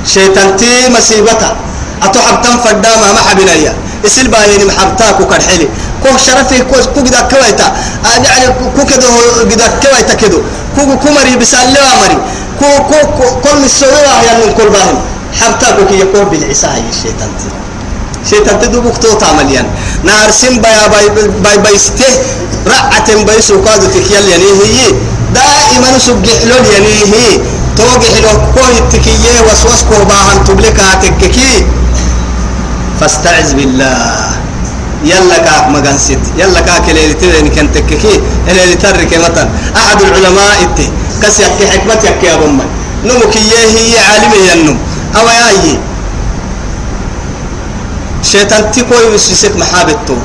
[0.07, 1.57] شيطانتي مصيبتا
[2.03, 3.75] أتحب تنفد داما ما حبنايا
[4.07, 5.69] اسل بايني محبتاك وكرحلي
[6.03, 9.07] كو شرفي كو كو قد كويتا آه، يعني كو كده
[9.53, 10.39] قد كويتا كده
[10.77, 12.19] كو كو مري بسالوا مري
[12.59, 14.99] كو كو كل السرور يعني كل باهم
[15.41, 17.49] حبتاك كي يقول بالعساء شيطانتي
[18.31, 19.69] شيطانتي دوبك تو تعمل يعني
[20.05, 22.13] نار سين باي باي باي, باي, باي
[22.67, 24.93] رعة بايسو قادو تكيال يعني هي
[25.35, 27.41] دائما سجح لون يليه
[27.77, 31.67] توجح له كوه التكية وسوسكو كوه باهم تبلك هاتككي
[33.01, 34.01] فاستعذ بالله
[35.05, 40.53] يلا كاك ما مجنسيت يلا كاك اللي تدين كان تككي اللي ترك مثلا أحد العلماء
[40.63, 40.89] إتي
[41.23, 42.65] كسي يكي حكمة يا بمي
[43.05, 43.37] نمك
[43.77, 44.79] هي عالمي النم
[45.17, 45.79] أو يا
[48.23, 50.19] شيطان تكوي مسجسك محابته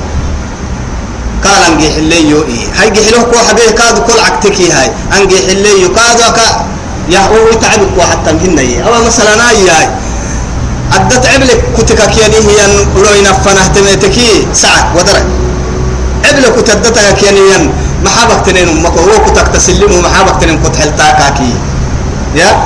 [1.44, 4.92] قال انجيح اللي يو إيه هاي جيح له كو حبيه كاد كل عكتكي إيه هاي
[5.24, 6.66] انجيح اللي يو كاد وكا
[7.10, 9.90] يا هو تعبك وحتى مهنا إيه أو مثلا أنا إيه هاي
[10.94, 12.60] أدت عبلك كتكك يعني هي
[12.96, 14.54] لوين فنه تميتكي إيه.
[14.54, 15.26] ساعة ودرك
[16.28, 17.40] عبلك كتدتك يعني
[18.06, 21.54] محابك تنين أمك هو كتك تسلمه محابك تنين كنت حلتاكاكي
[22.36, 22.64] يا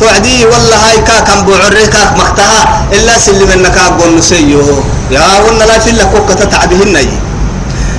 [0.00, 4.62] توعدي والله هاي كاك أم بعريكاك مختها إلا سلم النكاك قول نسيه
[5.10, 7.29] يا ولا لا في لك تعبهن إيه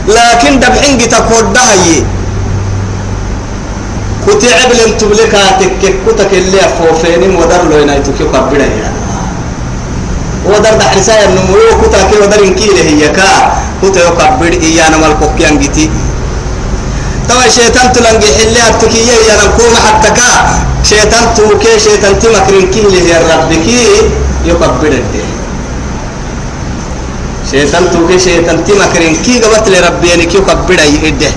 [0.08, 2.04] لكن دبحين تكود دهي
[4.28, 8.98] كتعب لن تبلكا تكك كتك اللي فوفينم ودر لو ينايتك يقبل يعني
[10.46, 13.30] ودر ده حسايا النمو كتك ودر انكيل هي كا
[13.84, 15.90] كتا يقبل إيانا مالكوك ينجتي
[17.30, 20.30] توا شيطان تلنجي حلي أبتكي يانا كوم حتى كا
[20.84, 23.86] شيطان توكي شيطان تمكرين كيلي هي ربكي
[24.46, 25.31] يقبل الدين
[27.52, 31.32] شيطان توكي شيطان تي مكرين كي قبت لربي يعني كيو كبدا يده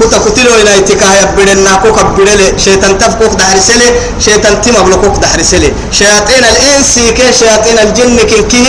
[0.00, 5.68] كنت قتلوا إلى اتكاه يبدنا كو كبدا لي شيطان تفكوك دحرسلي شيطان تي مبلوكوك دحرسلي
[5.98, 8.64] شياطين الإنس كي شياطين الجن كي كي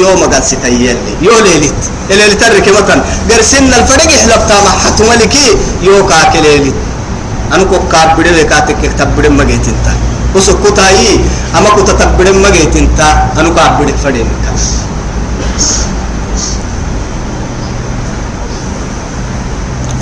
[0.00, 2.98] يوم قد ستيالي يو ليلت اللي ترك مطن
[3.28, 5.46] قرسنا الفرق حلبتا مع حتمالكي
[5.84, 6.76] يو كاك ليلت
[7.52, 9.86] أنا كو كبدا لي كاتك كتبدا مجيت انت
[10.34, 11.04] وسكوتاي
[11.58, 13.00] أما كنت تبدا مجيت انت
[13.38, 14.68] أنا كبدا فدين كاس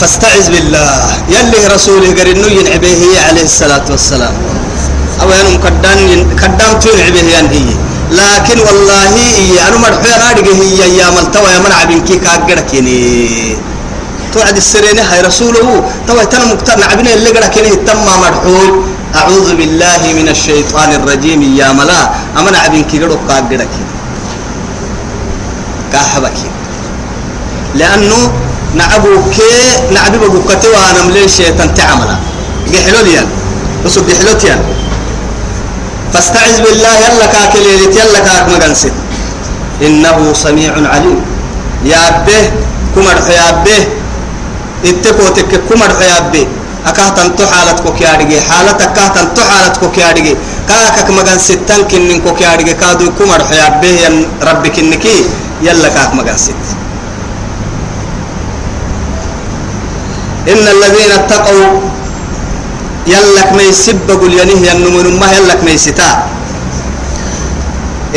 [0.00, 0.94] فاستعذ بالله
[1.34, 4.34] يلي رسولي قال إنه ينعبيه عليه الصلاة والسلام
[5.22, 5.98] أو انا كدان
[6.42, 7.38] كدان تنعبيه هي
[8.20, 9.08] لكن والله
[9.38, 12.94] هي أنا مرحوية نادقه هي يا ملتوى يا من عبين كاقرك يني
[14.32, 15.66] توعد السرينة هاي رسوله
[16.06, 18.68] توا تنا مقتنع بنا اللي قالك كني تم مرحول
[19.20, 22.00] أعوذ بالله من الشيطان الرجيم يا ملا
[22.38, 23.74] أمنع بنكي قرق كاقرك
[25.92, 26.38] كاحبك
[27.80, 28.18] لأنه
[28.78, 29.36] نعبوك
[29.96, 32.16] نعبي بقوكتي وانا ملين شيطان تعملا
[32.72, 33.22] قحلوليا
[33.84, 34.56] نصب قحلوتيا
[36.12, 38.94] فاستعذ بالله يلا كاكليلت يلا كاك مقنسد
[39.86, 41.20] إنه سميع عليم
[41.90, 42.40] يا أبه
[42.94, 43.78] كمر يا أبه
[44.90, 46.44] اتكو تك كمر يا أبه
[46.90, 50.32] أكهتن تحالتك يا رجي حالتك كهتن تحالتك يا رجي
[50.70, 53.98] كاكك مقنسد تنكن كوك يا رجي كادو كمر يا أبه
[54.48, 55.16] ربك إنكي
[55.66, 56.58] يلا كاك مقنسد
[60.52, 61.66] إن الذين اتقوا
[63.14, 66.10] يلك ما يسب قل ينهي النمون ما يلك ما يستا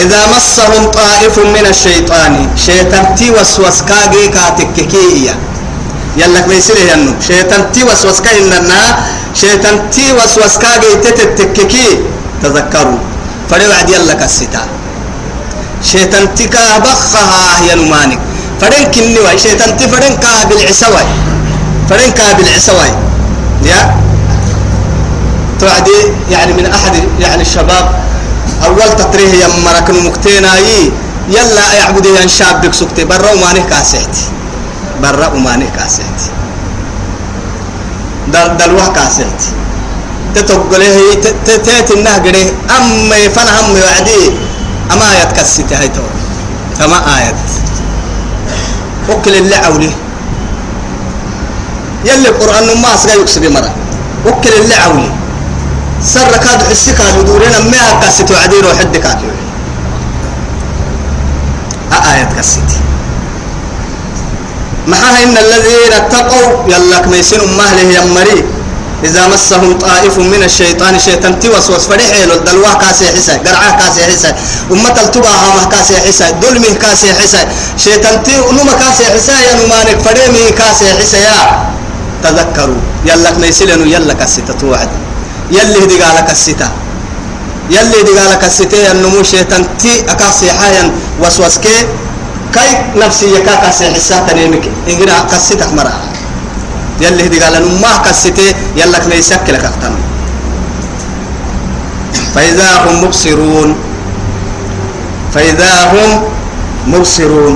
[0.04, 2.34] إذا مسهم طائف من الشيطان
[2.68, 5.34] شيطان تي وسوس كاجي كاتككية
[6.22, 8.80] يلك ما يسيره النوم شيطان تي وسوس كإننا
[9.42, 11.88] شيطان تي وسوس كاجي تتتككي
[12.44, 13.00] تذكروا
[13.50, 14.62] فلوعد يلك الستا
[15.92, 18.20] شيطان تي كابخها ينمانك
[18.62, 21.06] فدين كني شيطان تي فدين كابل عسوي
[21.92, 22.94] فرنكا بالعسواي
[23.68, 23.96] يا
[25.60, 25.92] توعدي
[26.32, 27.92] يعني من أحد يعني الشباب
[28.66, 30.92] أول تطريه يا مركن مكتيناي
[31.30, 34.24] يلا يعبد يا شاب بك سكتي برا ومانه كاسيتي
[35.04, 36.28] برا ومانه كاسيتي
[38.34, 39.50] دل دلوه كاسيتي
[40.36, 40.82] تتقول
[41.62, 44.24] هي النه قريه أم فن هم وعدي
[44.92, 46.06] أما يتكسيت هاي تو
[46.80, 47.44] تما ايت
[49.10, 49.62] وكل اللي
[52.06, 53.76] يلي قرآن ما أسقى يكسب مرة
[54.26, 55.10] وكل اللي عولي
[56.04, 59.20] سر كاد حسك على دورنا ما قصت وعدي روح حد كاد
[62.14, 62.80] آية قصتي
[64.88, 68.44] معها إن الذين اتقوا يلاك ميسين أمه له يمري
[69.04, 74.36] إذا مسهم طائف من الشيطان شيطان توسوس فريح له دلوه كاسي حسا قرعة كاسي حسا
[74.72, 77.40] أمة التبعها ما كاسي حسا دلمه كاسي حسا
[77.84, 81.72] شيطان تي نما كاسي حسا يا نمانك فريمي كاسي حسا يا
[82.24, 84.90] تذكروا يلا نيسلنوا يلا كسيتا توعد
[85.56, 86.68] يلي هدي قالك الستا
[87.76, 90.86] يلي هدي قالك الستا النمو شيطان تي أكاسي حايا
[91.22, 91.76] وسوسكي
[92.54, 95.94] كي نفسي يكا كاسي حسا تنيمك إنجرا كسيتك مرة
[97.04, 98.48] يلي هدي قال ما كسيتا
[98.80, 99.94] يلا نيسك لك أختم
[102.36, 103.70] فإذا هم مبصرون
[105.34, 106.10] فإذا هم
[106.94, 107.56] مبصرون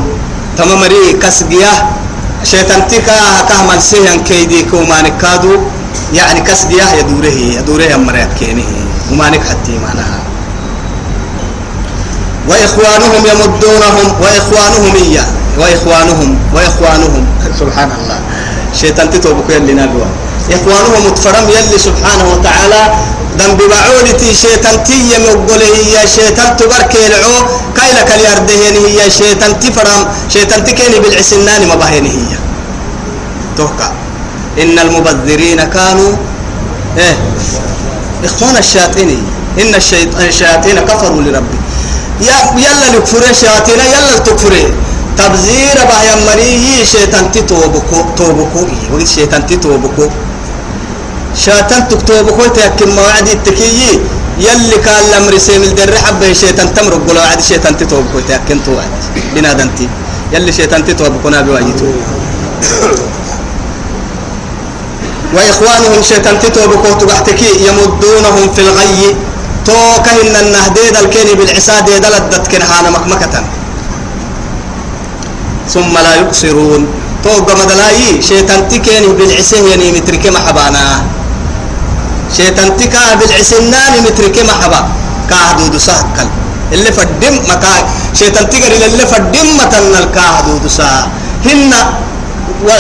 [0.58, 1.95] تمام ري كسجيه
[2.46, 3.04] شيطانتك
[3.50, 5.58] كهما سيان كيديك ومانك كادو
[6.14, 7.26] يعني كسدياه يدوره
[7.60, 8.64] يدوره أمريك كينه
[9.12, 10.20] ومانك حتى معناها
[12.50, 15.26] وإخوانهم يمدونهم وإخوانهم إياه
[15.58, 17.26] وإخوانهم وإخوانهم
[17.60, 18.20] سبحان الله
[18.82, 20.06] شيطان تتوبك يلي نادوا
[20.52, 22.94] إخوانهم متفرم يلي سبحانه وتعالى
[23.40, 23.60] دم
[24.32, 24.96] شيطان تي
[26.16, 27.18] شيطان كايلا
[28.86, 29.56] هي شيطان
[30.34, 30.64] شيطان
[31.04, 32.38] بالعسنان هي
[34.62, 36.12] إن المبذرين كانوا
[36.98, 37.16] إيه
[38.26, 39.10] إخوان الشياطين
[39.62, 39.76] إن
[40.30, 41.58] الشياطين كفروا لربي
[42.24, 44.66] يا يلا نكفر الشياطين يلا تكفري
[45.18, 50.08] تبذير بها يمني شيطان تتوبكو توبكو إيه، وقت شيطان تتوبكو
[51.36, 54.00] شيطان تكتب كويت يكن موعد التكيي
[54.40, 58.92] يلي كان الامر سيم الدر حب شيطان تمرق قول وعد شيطان تتوب كويت يكن توعد
[59.58, 59.88] دنتي
[60.34, 61.86] يلي شيطان تتوب كنا بواجيتو
[65.36, 69.16] وإخوانهم شيطان تتوب كويت بحتكي يمدونهم في الغي
[69.68, 73.44] تو كهن النهديد الكيني بالعساد يدلدت كنحانا مكمكة
[75.70, 76.82] ثم لا يقصرون
[77.26, 80.86] تو قمدلاي شيطان تكيني بالعسه يعني متركه محبانا
[82.34, 84.90] شيطان تكا بالعسنان متركي محبا
[85.30, 86.28] كاهدود سهكل
[86.74, 87.74] اللي فدم مكا
[88.20, 91.08] شيطان تكا اللي فدم متن الكاهد سا
[91.46, 91.72] هن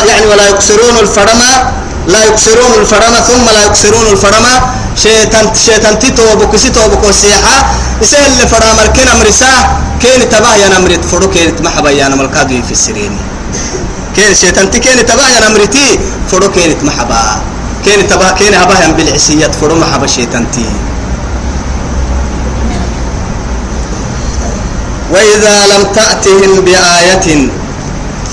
[0.09, 1.71] يعني ولا يكسرون الفرما
[2.07, 7.69] لا يكسرون الفرما ثم لا يكسرون الفرما شيطان شيطان تيتو بكسيتو بكسيحة
[8.01, 12.11] يسهل اللي فرما الكين أمرسا كين تباه يا نمرت فرو كين محبا يا
[12.67, 13.17] في السرين
[14.15, 15.99] كين شيطان تكين تباه يا نمرتي
[16.31, 17.41] فرو كين محبا
[17.85, 20.65] كين تبا كين هبا هم بالعسية فرم حبا شيطانتي
[25.11, 27.47] وإذا لم تأتهم بآية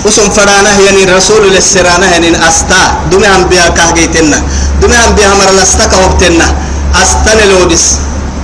[0.06, 4.42] وسم فرانه يعني رسول للسرانه يعني أستا دمي هم بها كهجيتنا
[4.82, 6.54] دمي هم بها مر لستا كهبتنا
[7.02, 7.98] أستن لودس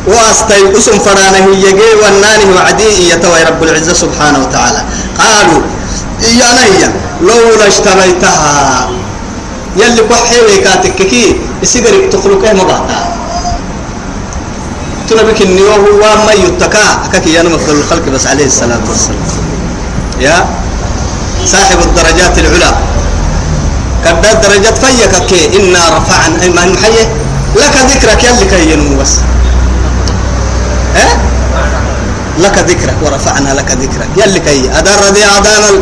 [0.07, 4.83] وأستي وسم فرانه يجي ونانه وعدي يتوى رب العزة سبحانه وتعالى
[5.19, 5.63] قالوا
[6.25, 6.91] إيانا هي
[7.21, 8.91] لولا اشتريتها
[9.81, 11.25] يلي بحي ويكاتككي
[11.63, 12.99] يسيقرك تخلقه إيه مبعتا
[15.09, 19.27] تنبك النيو هو ما يتكا أكاكي أنا مفضل الخلق بس عليه الصلاة والسلام
[20.21, 20.37] يا
[21.47, 22.71] صاحب الدرجات العلى
[24.05, 27.07] كدات درجات فيك إنا رفعنا إما إيه نحيه
[27.63, 29.15] لك ذكرك يلي كي ينمو بس
[30.97, 31.13] ايه
[32.45, 35.73] لك ذكرك ورفعنا لك ذكرك يلي كي أدار رضي أدار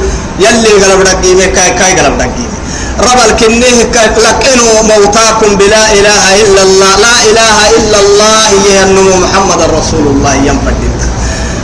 [0.40, 2.65] يلي قلب دقيمة كاي كاي قلب دقيمة
[3.00, 3.82] رب الكنيه
[4.24, 10.06] لكنوا موتاكم بلا إله إلا الله لا إله إلا الله هي إيه ينمو محمد رسول
[10.06, 10.90] الله إيه ينفرد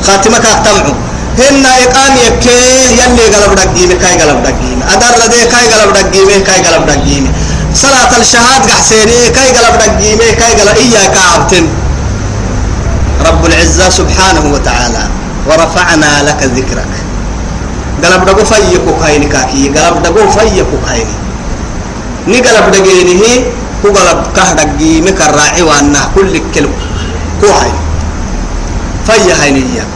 [0.06, 0.94] خاتمك أختمعوا
[1.38, 6.62] هن إقام يكي يلي قلب دقيمة كاي قلب دقيمة أدار لدي كاي قلب دقيمة كاي
[6.62, 7.30] قلب دقيمة
[7.74, 11.68] صلاة الشهاد قحسيني كاي قلب دقيمة كاي قلب إياك عبتن
[13.26, 15.08] رب العزة سبحانه وتعالى
[15.46, 17.01] ورفعنا لك ذكرك
[18.02, 21.14] galab dago fayya ko kayni kaki galab dago fayya ko kayni
[22.26, 23.32] ni galab dageni hi
[23.78, 26.74] ku galab kah daggi me karra'i wa anna kulli kelb
[27.40, 27.70] ko hay
[29.06, 29.86] fayya hayniya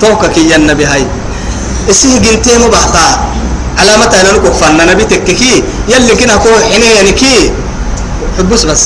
[0.00, 1.04] to ka ki yan nabi hay
[1.92, 3.06] isi ginte mo bahta
[3.84, 5.54] alamata nan ko fanna nabi tekkeki
[5.92, 7.36] yalli kina ko hine yani ki
[8.40, 8.82] hubbus bas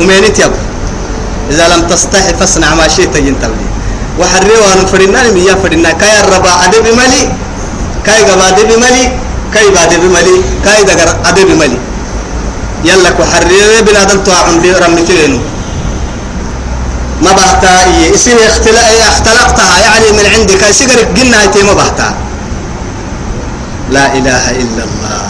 [0.00, 0.54] umenit yab
[1.52, 3.71] إذا لم تستحي فاصنع ما شئت ينتبه
[4.20, 7.22] وحريه وانا فرنا يا فرنا كاي الربا عدي بملي
[8.04, 9.04] كاي غبا عدي بملي
[9.54, 11.78] كاي بعد بملي كاي دغر عدي بملي
[12.84, 15.32] يلا وحريه بنادم تو عمري رمتين
[17.22, 22.14] ما بحتا إيه اسم اختلاق اختلقتها يعني من عندك سجرك قلنا هتي ما بحتا
[23.90, 25.22] لا إله إلا الله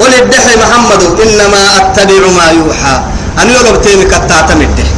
[0.00, 2.96] قل الدحي محمد إنما أتبع ما يوحى
[3.42, 4.94] أن يربتين كتاتم الدحي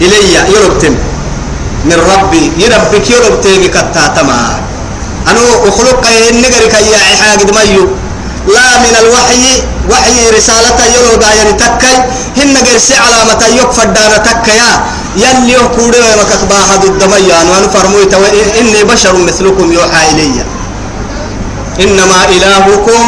[0.00, 0.96] إلي يربتين
[1.84, 4.38] من ربي يربك يرب تيجي كتاتما
[5.28, 7.86] أنا أخلق النجر كي حاجد ميو
[8.54, 9.44] لا من الوحي
[9.90, 11.96] وحي رسالة يلو داير تكي
[12.38, 14.70] هن جرس علامة يكفر دار تكيا
[15.22, 18.14] يلي يقول لك أخباها ضد ميان وأنا فرميت
[18.60, 20.36] إني بشر مثلكم يوحى إلي
[21.84, 23.06] إنما إلهكم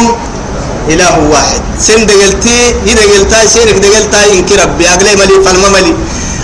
[0.89, 2.57] إله واحد سن دقلتي
[2.91, 5.93] إذا قلتاي سيرك دقلتاي إنك ربي أقلي ملي فالمملي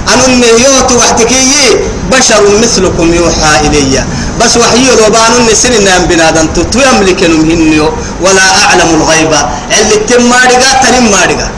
[0.08, 1.78] أنا المهيوت وحدكي
[2.12, 4.04] بشر مثلكم يوحى إلي
[4.42, 7.86] بس وحي ربان النسل نام بنادم تتو يملكنهم هنيو
[8.22, 9.40] ولا أعلم الغيبة
[9.82, 11.50] اللي تم مارقا تنم مارقا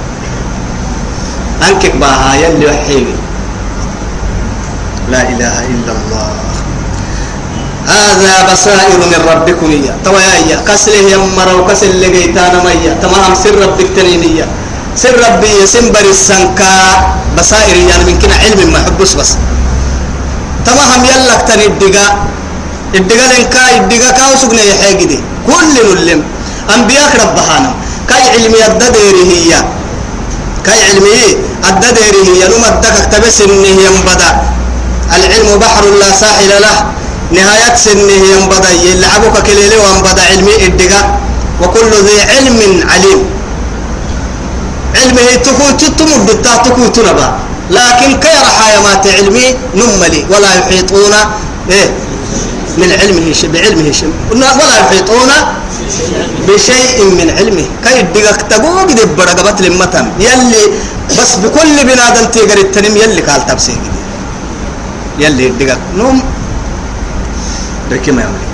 [1.69, 3.15] أنكك باها يلي وحيوي
[5.11, 6.31] لا إله إلا الله
[7.87, 13.55] هذا بصائر من ربكم يا توا يا إياه يا مرا وكسل لقيتانا ميا تمام سر
[13.55, 14.47] ربك تنينيا
[14.95, 16.73] سر ربي سنبر السنكا
[17.37, 19.31] بصائر يعني من كنا علم ما حبس بس
[20.65, 22.05] تمام يلا تاني الدقا
[22.97, 25.19] الدقا لنكا الدقا كاو سجن يحيق دي
[25.49, 26.23] كل نلم
[26.75, 27.71] أنبياء ربهانا
[28.09, 29.51] كاي علمي الدديري هي
[30.65, 31.11] كاي علمي
[31.69, 34.29] الدديري هي نوم الدقا اكتبس إنه ينبدا
[35.15, 36.77] العلم بحر لا ساحل له
[37.37, 41.01] نهاية سنه ينبدا يلعبك كليلي وانبدا علمي الدقا
[41.61, 43.21] وكل ذي علم عليم
[45.03, 46.29] علمه تكون تتمد
[46.65, 47.27] تكون تنبا
[47.71, 48.43] لكن كير
[48.83, 49.43] ما تعلمي
[49.75, 51.13] نملي ولا يحيطون
[51.71, 51.89] إيه
[52.77, 55.29] من علمه شيء بعلمه شيء ولا يحيطون
[56.47, 60.63] بشيء من علمه كي يدقك تقوق دي برقبت لمتن يلي
[61.17, 63.81] بس بكل بنادم تيقر التنم يلي قال تبسيه
[65.19, 66.21] يلي يدقك نوم
[67.91, 68.52] ركي ما يعمل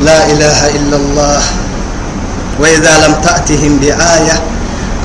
[0.00, 1.40] لا إله إلا الله
[2.60, 4.42] وإذا لم تأتهم بآية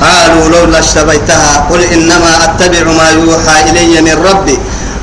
[0.01, 4.57] قالوا لولا اجتبيتها قل إنما أتبع ما يوحى إلي من ربي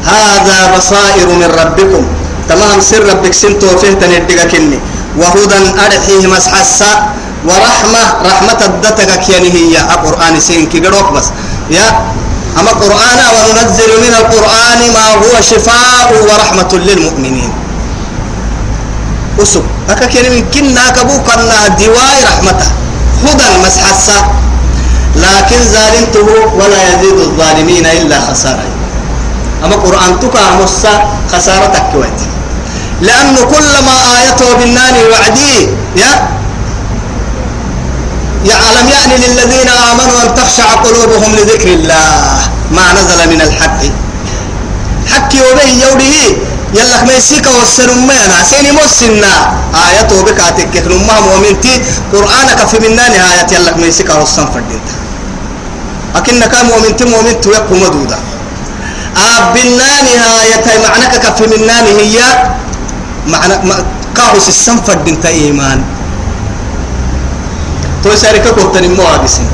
[0.04, 2.02] هذا بصائر من ربكم
[2.48, 4.78] تمام سر ربك سنتو فهتن الدقاكني
[5.18, 6.92] وهدى أرحيه مسحسا
[7.48, 11.26] ورحمة رحمة الدتك يعني هي القرآن آه، سينك قروك بس
[11.70, 11.88] يا
[12.60, 17.52] أما قرآن وننزل من القرآن ما هو شفاء ورحمة للمؤمنين
[19.42, 22.66] أسب أكا كلمة كنا كبوك كنا دواي رحمته
[23.22, 24.26] خدا مسحسة
[25.16, 26.22] لكن ظالمته
[26.54, 28.64] ولا يزيد الظالمين إلا خسارة
[29.64, 32.20] أما قرآن تكا مصة خسارتك كويت
[33.00, 35.62] لأن كلما آيته بالنان وعدي
[35.96, 36.28] يا
[38.46, 42.38] يعلم يعني للذين آمنوا أن تخشع قلوبهم لذكر الله
[42.70, 43.80] ما نزل من الحق
[45.12, 46.38] حكي وبه يوريه
[46.76, 49.32] يلا ما يسيك وسن ما أنا سيني مسنا
[49.88, 51.74] آية وبك أتك نمها مؤمنتي
[52.12, 54.94] قرآنك في منا نهاية يلا ما يسيك وسن فردينتا
[56.16, 58.18] أكنك مؤمنتي مؤمنت ويقوم دودا
[59.34, 62.16] أبنا نهاية معناك كفي منا هي
[63.32, 63.52] معنى
[64.16, 65.80] كاوس السن فردينتا إيمان
[68.04, 69.48] تو سارك كوتن مواجسين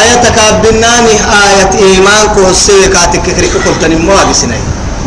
[0.00, 4.52] آية كابنا نهاية إيمان كوسيك أتك كريك كوتن مواجسين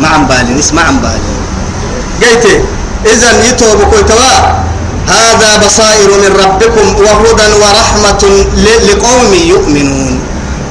[0.00, 1.30] ما عم بالي اسمع عم بالي
[2.22, 2.44] قلت
[3.12, 4.12] إذا يتوب قلت
[5.16, 8.22] هذا بصائر من ربكم وهدى ورحمة
[8.90, 10.18] لقوم يؤمنون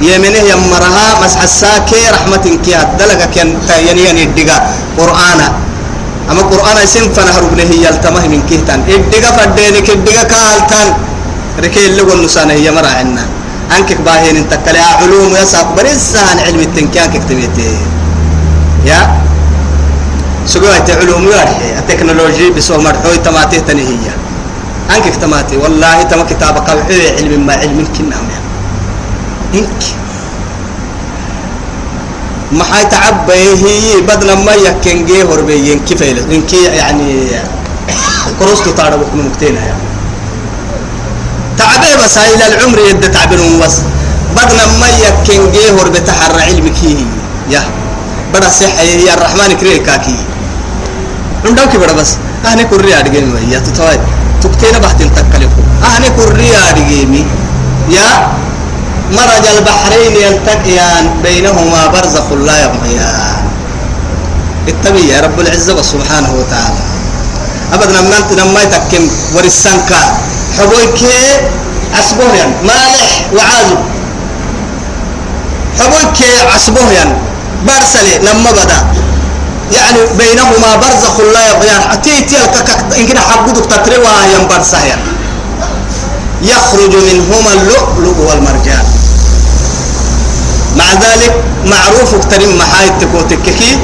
[0.01, 3.57] يمنه يمرها مسح الساكي رحمة كي الدلقة كان
[3.87, 5.47] يعني يعني الدقاء قرآنا
[6.31, 10.89] أما قرآن سن فنهر ابن هي التمه من كهتان الدقاء فدينك الدقاء كالتان
[11.63, 13.25] ركي اللي قلنا هي مرا عنا
[13.77, 17.77] أنكك باهين انتك آه، علوم يساق برسان علم التنكيان كتبيته
[18.87, 19.11] يا
[20.47, 23.97] سجوه تعلوم رحي التكنولوجي بسوى مرحوي تماتي تنهي
[24.95, 28.27] أنك تماتي والله تما كتاب قوي علم ما علم كنا نعم
[29.53, 29.83] إنك
[32.51, 37.29] ما حي تعب هي بدنا ما يكن جه هربيين كيف إنك يعني
[38.39, 39.87] كروستو تطار كم مكتينها يعني
[41.57, 43.81] تعبه بس هاي العمر يد تعبير بس
[44.35, 46.95] بدنا ما يكن جه هرب تحر علمك هي
[47.49, 47.63] يا
[48.33, 50.17] بدا سحي يا الرحمن كريه كاكي
[51.45, 53.99] عندك بدا بس أنا كوريا أدقيمي يا تتوي
[54.41, 55.61] تكتينا بحتل تكلفو
[55.97, 57.25] أنا كوريا أدقيمي
[57.89, 58.27] يا
[59.11, 63.43] مرج البحرين يلتقيان بينهما برزخ لا يبغيان
[64.67, 66.81] اتبع يا رب العزة سبحانه وتعالى
[67.73, 69.03] أبدا نمت نما يتكم
[69.35, 69.91] ورسانك
[70.59, 70.99] حبوك
[71.97, 73.77] عصبه يعني مالح وعازب
[75.79, 76.19] حبوك
[76.55, 77.28] عصبه يعني
[77.67, 78.93] برسلي لما بدا
[79.71, 84.97] يعني بينهما برزخ لا يبغيان أتيت يلك إن حبودك تتروى يم برسهيا
[86.43, 88.83] يخرج منهما اللؤلؤ والمرجان
[90.77, 91.33] مع ذلك
[91.65, 93.77] معروف اكترم محايد تكوتككي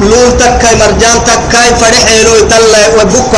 [0.00, 3.36] لون تكاي مرجان تكاي فرح لو يتلا وبكو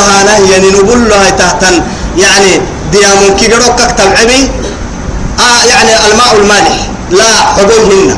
[0.51, 1.73] يعني نقول له تحتن
[2.17, 2.61] يعني
[2.91, 4.51] ديامون كي جروك تلعبي
[5.39, 6.77] آه يعني الماء المالح
[7.11, 8.15] لا حبوهن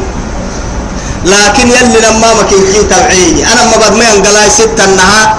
[1.25, 5.35] لكن يلي لما ما كنت توعيني أنا ما بد ما ينقلاي ستة أنها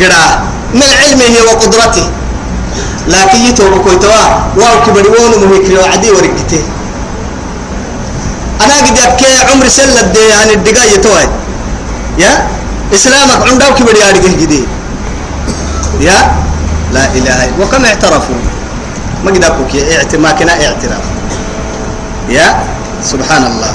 [0.00, 0.42] قراء
[0.74, 2.10] من علمه وقدرته
[3.08, 4.10] لكن يتوب كويتوا
[4.56, 6.62] واو كبري وونو مهيكري وعدي ورقته
[8.64, 11.28] أنا قد أبكي عمر سلة دي يعني الدقاء يتوى
[12.18, 12.46] يا
[12.94, 14.66] إسلامك عمره كبري أرقه جديد
[16.00, 16.32] يا
[16.92, 18.36] لا إله إلا وكم اعترفوا
[19.24, 21.04] ما قد أبكي اعتماكنا اعتراف
[22.30, 22.56] يا
[23.02, 23.72] سبحان الله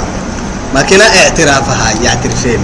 [0.76, 2.60] لكن اعترافها يعترفين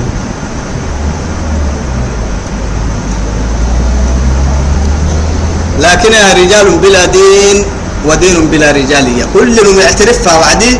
[5.80, 6.10] لكن
[6.42, 7.64] رجال بلا دين
[8.06, 10.78] ودين بلا رجالية من يعترفها وعدي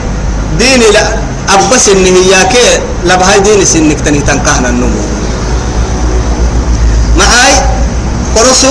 [0.58, 1.16] ديني لا
[1.54, 2.32] أبس إن هي
[3.04, 5.02] لا بهاي ديني سنك تني تنقهنا النمو
[7.18, 7.54] معاي
[8.36, 8.68] قرصو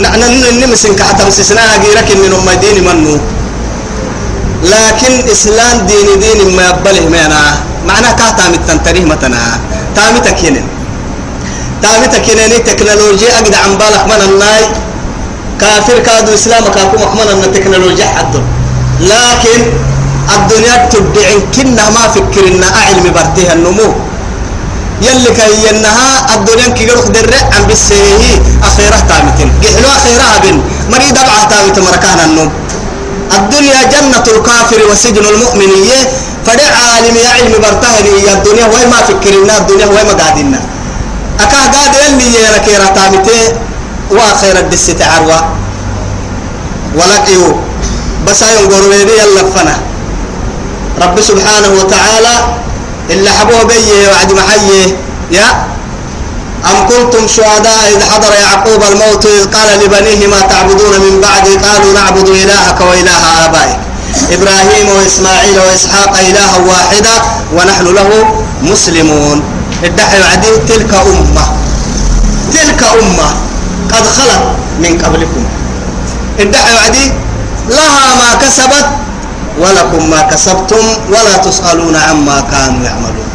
[0.00, 0.20] نحن
[0.64, 3.18] نمسن كعتم سسنا أجيرك من أم ديني منو
[4.64, 9.40] لكن إسلام ديني ديني ما يبله منا معناه كه تامت تنتريه متنا
[9.96, 10.62] تامتك هنا
[11.82, 14.56] تامتك هنا تكنولوجيا أجد عم بالك من الله
[15.60, 18.40] كافر كادو إسلام كاكو مكمن أن التكنولوجيا حدو
[19.12, 19.60] لكن
[20.36, 23.90] الدنيا تبدع كنا ما فكرنا أعلم برتها النمو
[25.06, 28.22] يلي كي ينها الدنيا كي يروح درع عم بسيه
[28.68, 30.56] أخيرة تامتين قحلو أخيرة بن
[30.92, 32.50] مريض أبعه تامت مركان النوم
[33.38, 36.00] الدنيا جنة الكافر وسجن المؤمنية
[36.48, 40.60] فدع عالم يا علم برتهل يا الدنيا وهي ما فكرنا الدنيا وهي ما قاعدين
[41.40, 43.52] أكا قاعد يلي يا كيرا تامتي
[44.10, 45.44] وآخر عروة ولك
[47.10, 47.56] ولقيو
[48.26, 49.76] بس أيون قرولي يلا فنا
[51.02, 52.34] رب سبحانه وتعالى
[53.10, 54.96] إلا حبوه بي وعد محيه
[55.32, 55.48] يا
[56.70, 61.92] أم كنتم شهداء إذ حضر يعقوب الموت إذ قال لبنيه ما تعبدون من بعدي قالوا
[61.92, 63.78] نعبد إلهك وإله آبائك
[64.32, 67.14] إبراهيم وإسماعيل وإسحاق إلها واحدة
[67.56, 68.08] ونحن له
[68.62, 69.42] مسلمون
[69.84, 71.44] الدحي عدي تلك أمة
[72.52, 73.28] تلك أمة
[73.92, 74.42] قد خلت
[74.80, 75.44] من قبلكم
[76.40, 77.12] الدحي عدي
[77.70, 78.86] لها ما كسبت
[79.58, 83.28] ولكم ما كسبتم ولا تسألون عما كانوا يعملون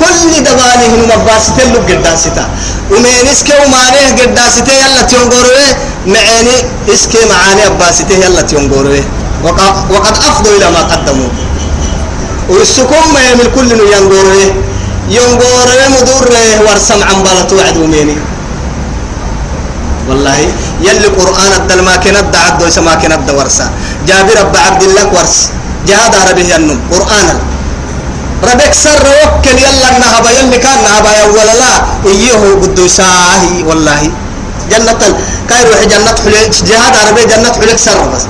[0.00, 2.48] كل دبالهم مباسطة لو قداستا
[2.90, 5.74] ومين اسكي ومانيه قداسته يلا تيونغوروه
[6.06, 6.56] معاني
[6.94, 9.04] اسكي معاني أباسته يلا تيونغوروه
[9.94, 11.28] وقد أفضوا إلى ما قدموا
[12.50, 14.54] ويسكم ما يمل كل ينقره
[15.10, 18.16] ينقره مدوره ورسم عن بلط وعد وميني
[20.08, 20.38] والله
[20.80, 23.70] يلي قرآن الدل ما كان عدو عبد وسما كان الدع ورسا
[24.08, 25.50] جابر رب عبد الله ورس
[25.88, 27.36] جهاد عربي ينم قرآن
[28.44, 31.72] ربك سر وكل يلا نهبا يلي كان نهبا أول لا
[32.06, 32.32] إيه
[32.62, 34.02] قدوساه والله
[34.70, 34.98] جنة
[35.48, 38.22] كايرو جنة حليك جهاد عربي جنة حليك سر بس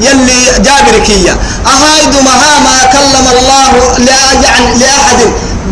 [0.00, 1.34] يلي جابر كيا
[1.72, 3.70] أهايد مها ما كلم الله
[4.04, 5.18] لا يعني لأحد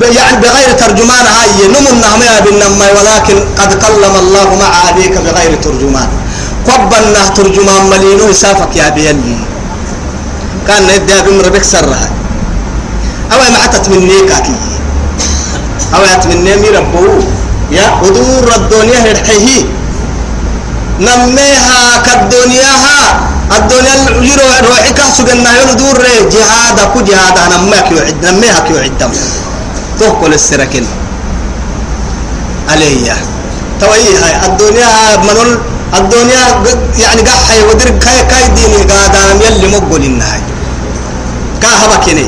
[0.00, 6.08] يعني بغير ترجمان هاي نمو النهمية بالنمى ولكن قد كلم الله مع أبيك بغير ترجمان
[6.68, 9.36] قبلنا ترجمان ملينو سافك يا بيلي
[10.68, 12.08] كان يدي أبي مربك سرها
[13.32, 14.56] أو معتت مني كاكي
[15.94, 16.00] أو
[16.30, 17.08] مني ربو
[17.70, 19.64] يا حضور الدنيا هرحيه
[21.00, 23.00] نميها كالدنيا ها
[23.52, 26.00] الدنيا يرو روحي كحسو قلنا يلو دور
[26.34, 29.10] جهاد كو جهاد أنا ماك يعد نميها كي يعدم
[32.70, 33.16] عليا
[33.80, 34.90] توي إيه الدنيا
[35.26, 35.50] منول
[35.98, 36.42] الدنيا
[36.98, 39.14] يعني قحي ودر كاي كاي ديني قاعد
[39.44, 40.40] يلي مقبل النهاي
[41.62, 42.26] كاهبا كني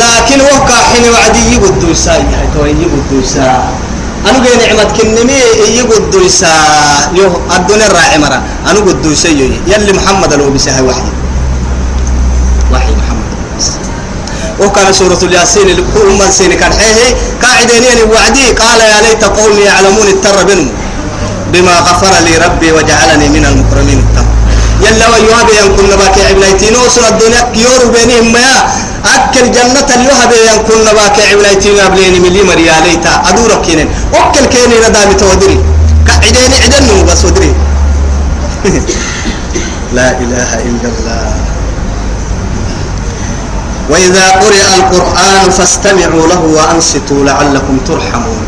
[0.00, 3.66] لكن وقع حين وعدي يبدو ساي يعني توي إيه يبدو ساي
[4.30, 5.32] أنا قي نعمة كنمي
[5.78, 6.50] يقد يسا
[7.18, 11.02] يوه الدنيا الراعي مرة أنا قد يسا يلي محمد لو بسها وحي
[12.72, 13.28] وحي محمد
[14.60, 19.24] وكان سورة الياسين اللي بقول من سين كان حيه قاعدين يعني وعدي قال يا ليت
[19.24, 20.46] قومي يعلمون التر
[21.52, 24.26] بما غفر لي ربي وجعلني من المكرمين التم
[24.82, 28.72] يلا ويوها بيان كنا باكي عبلايتين وصل الدنيا كيور بينهم ما
[29.14, 35.14] أكل جنة اليوها بيان كنا باكي عبلايتين أبلين ملي مرياليتا أدورك كينين وكل كينين ندامي
[35.14, 35.64] تودري
[36.06, 37.54] كعدين عدن بس ودري
[39.98, 41.34] لا إله إلا الله
[43.90, 48.46] وإذا قرئ القرآن فاستمعوا له وأنصتوا لعلكم ترحمون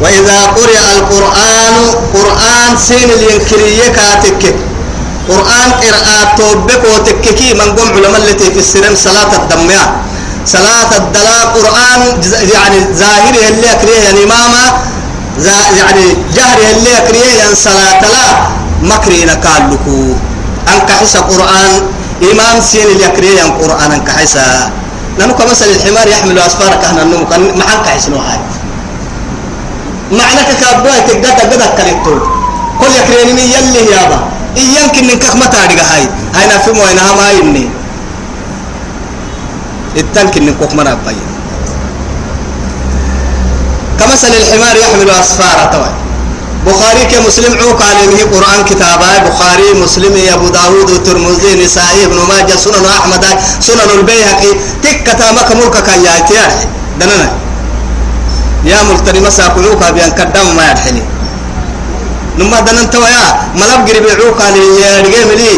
[0.00, 1.74] وإذا قرئ القرآن
[2.14, 4.54] قرآن سين الينكرية كاتك
[5.30, 9.84] قرآن قراءة توبك وتككي من قوم علماء التي في السلام صلاة الدمية
[10.46, 12.00] صلاة الدلاء قرآن
[12.54, 14.64] يعني ظاهره اللي أكريه يعني ماما
[15.78, 18.26] يعني جهره اللي أكريه يعني صلاة لا
[18.94, 19.98] مكرين قالكو
[20.68, 21.70] أنك حس قرآن
[22.32, 24.36] إمام سين اللي أكريه يعني قرآن أنك حس
[25.18, 28.38] لأنك مثل الحمار يحمل أسفار أهنا النوم ما أنك حس نوحي
[30.12, 32.02] معنى كابوه تقدر تقدر تقدر
[32.80, 34.20] كل يكريني يلي يابا
[34.56, 36.02] إيانك إنك ما تارجع هاي
[36.34, 37.68] هاي نفهم وين هم هاي إني
[39.96, 40.30] التنك
[40.60, 41.22] كخ ما نبين
[44.00, 45.92] كمثل الحمار يحمل أسفارا طبعا
[46.66, 52.84] بخاري كمسلم عوك عليه قرآن كتابا بخاري مسلم أبو داود والترمذي نسائي ابن ماجه سنن
[52.98, 53.24] أحمد
[53.60, 54.48] سنن البيهقي
[54.82, 56.34] تكتا مكمورك كان يأتي
[57.00, 57.32] دننا
[58.64, 61.02] يا ملتني مساكلوك بأن قدام ما يدحني
[62.38, 63.22] نما دنن تويا
[63.58, 65.50] ملاب قريب عوقا لي رجال آه، لي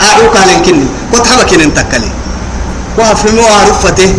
[0.00, 2.10] عوقا لكني كنت حبك ان تكلي
[2.98, 4.10] وافهموا عرفته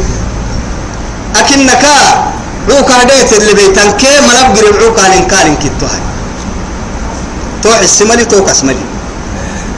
[1.40, 1.86] اكنك
[2.70, 6.00] عوقا ديت اللي بيتنك ملاب قريب عوقا لكالين كتوها
[7.64, 8.84] تو السملي تو كسملي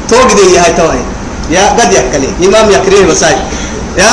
[0.10, 1.02] تو قدي هاي توي
[1.56, 3.42] يا قد يكلي امام يكريه مساجد
[4.04, 4.12] يا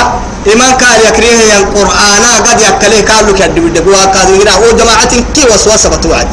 [0.49, 5.89] إيمان قال يكريه القرآن يعني قد يكليه قال لك يدبدبوا قالوا يراه جماعة كي وسوسة
[5.97, 6.29] بتوعد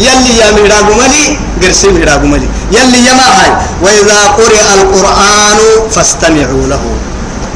[0.00, 5.56] يلي يا ميراغو ملي قرسي ميراغو ملي يلي يما هاي وإذا قرئ القرآن
[5.94, 6.80] فاستمعوا له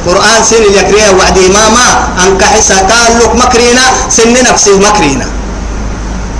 [0.05, 5.27] قرآن سن يكريه وعد إماما أنك حسا تالك مكرينا سن نفسي مكرينا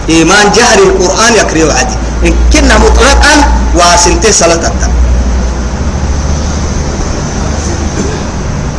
[0.09, 1.87] إيمان جهر القرآن يكريه وعد
[2.25, 3.33] إن كنا مطلقا
[3.75, 4.91] واسنتي صلاة التم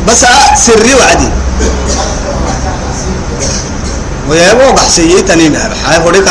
[0.07, 0.25] بس
[0.65, 1.29] سري وعدي
[4.29, 6.25] ويا واضح سيئتني ما بحاي هوريك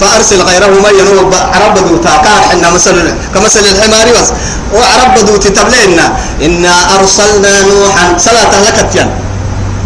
[0.00, 2.10] فارسل غيره ما ينوب عرب دوتا
[2.50, 4.32] حنا مثلا كمثل الحمار بس
[4.74, 5.18] وعرب
[6.44, 9.10] إنا أرسلنا نوحا صلاة لكت ين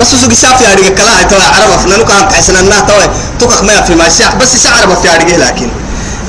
[0.00, 2.84] بس سوق ساف يا رجال كلا توا عرب فنا نو كان تحسن النه
[3.64, 5.68] ما في ما ساح بس سعر في رجال لكن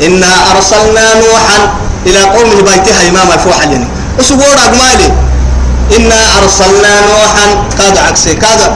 [0.05, 1.59] إنا أرسلنا نوحا
[2.05, 3.87] إلى قوم بيتها إمام الفوحل يعني
[4.19, 5.11] أسبوع رقمالي
[5.97, 8.75] إنا أرسلنا نوحا كذا عكسي كذا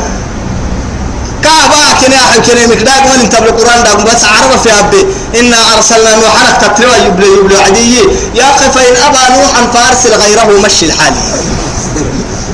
[1.44, 5.06] كعبا كنا حن كنا مكداق من انت بالقرآن داق بس عرب في عبدي
[5.40, 7.96] إنا أرسلنا نوحا تتلوى يبلي يبلي عدي
[8.36, 11.14] يا أخي فإن أبا نوحا فارسل غيره مشي الحال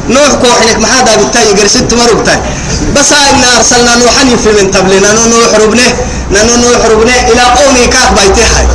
[0.09, 2.39] نوح كوحنك ما هذا بالتاي قرشت مربتاي
[2.95, 8.65] بس إنا أرسلنا نوحا يفي من تبلنا نوح ربنا نوح ربنا إلى قومي كعبا يتحي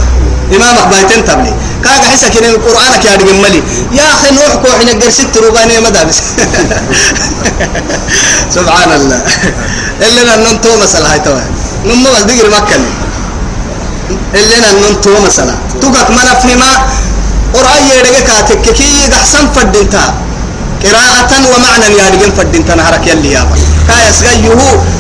[0.57, 1.55] إمامك بايتين تبلي
[1.85, 3.63] كاغا حسك ان القران يا دغ ملي
[3.93, 6.19] يا اخي نوح كو حنا قرست روباني مدابس
[8.57, 9.21] سبحان الله
[10.03, 11.35] الا ان انتو مثلا هاي تو
[11.87, 12.83] نم بس دغ مكن
[14.35, 16.71] الا ان انتو مثلا توك ما نفني ما
[17.55, 17.87] قران
[18.27, 20.15] كاتك كي احسن فدنتا
[20.85, 23.59] قراءة ومعنى يا رجل فدين تنهارك يلي يا بك
[23.89, 24.55] كايس غيه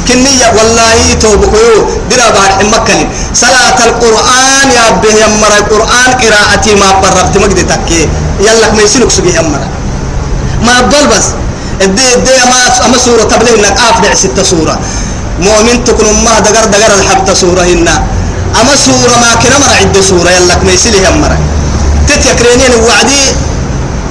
[0.08, 1.76] كنية والله توبكيو
[2.10, 3.04] درا بعد المكلي
[3.34, 8.08] صلاة القرآن يا به يمر القرآن قراءتي ما قربت مجد تكي
[8.44, 9.62] يلا ما يسلك سبي يمر
[10.66, 11.26] ما بل بس
[11.82, 14.78] ادي ادي ما اما سورة تبلغ انك افدع ستة سورة
[15.40, 17.96] مؤمن تكون ما دقر دقر الحبت سورة هنا
[18.60, 21.32] اما سورة ما كنا مرة عد سورة يلا ما يسلي يمر
[22.08, 23.22] تتيكرينين وعدي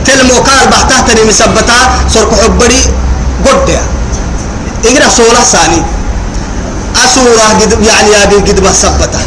[0.07, 2.81] تلمو كار بحتها تري مثبتها سرق حبري
[3.45, 3.79] قد
[4.85, 5.83] اقرا سورة ثاني
[7.05, 9.25] أسورة قد يعني يا بي قد مثبتها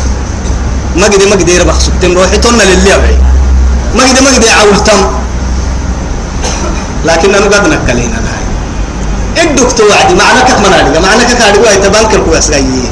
[0.96, 3.18] ما قد ما قد يربح سبتم روحي تنا للي أبعي
[3.96, 5.00] ما قد ما قد عولتم
[7.06, 8.40] لكن أنا قد نكلينا هاي
[9.36, 12.20] إيه الدكتور وعدي معنى كك منادق معنى كك هذا هو يتبانك
[12.50, 12.90] غيين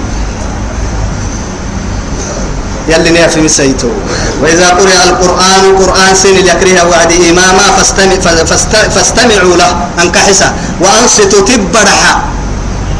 [2.88, 3.92] يلي نافي مسيتو
[4.42, 8.16] وإذا قرئ القرآن قرآن سن يكره وعد إماما فاستمع
[8.96, 9.70] فاستمعوا له
[10.02, 10.48] أنكحسا
[10.80, 12.12] وأنصتوا تبرحا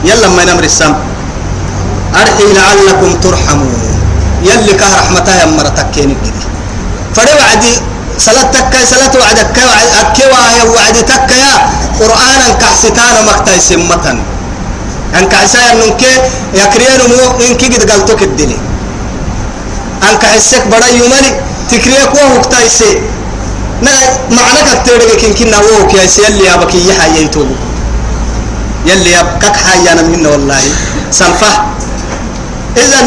[0.04, 0.92] يلا ما نمر السم
[2.20, 3.90] أرحي لعلكم ترحمون
[4.48, 6.24] يلي كه رحمتها مرتك كينك
[7.16, 7.64] فري وعد
[8.26, 9.56] صلاة تكا صلاة وعدك
[10.02, 11.52] أكي وعي وعدي تكا يا
[12.00, 14.18] قرآن أنكحستان مكتاي سمتن
[15.18, 16.02] أنكحسا أنك
[16.60, 18.67] يكرينمو إنك قد قلتك الدليل
[20.02, 21.32] أنك حسك بڑا يومني
[21.70, 23.00] تكريك وهو كتايسي
[23.82, 23.92] نا
[24.30, 27.50] معنى كتيرك كن كنا وهو كيسي يلي أبك يحا ينتوب
[28.86, 30.60] يلي أبكك حيانا منا والله
[31.10, 31.54] سنفه
[32.76, 33.06] إذن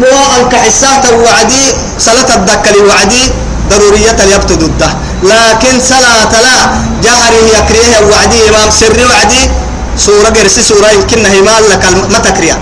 [0.00, 1.64] وأنك حساك وعدي
[1.98, 3.22] صلاة الدكة وعدي
[3.70, 4.88] ضرورية ليبتد الده
[5.22, 6.56] لكن صلاة لا
[7.04, 9.50] جهري يكريه وعدي إمام سري وعدي
[9.98, 12.58] سورة قرسي سورة يمكنها مالك ما تكريه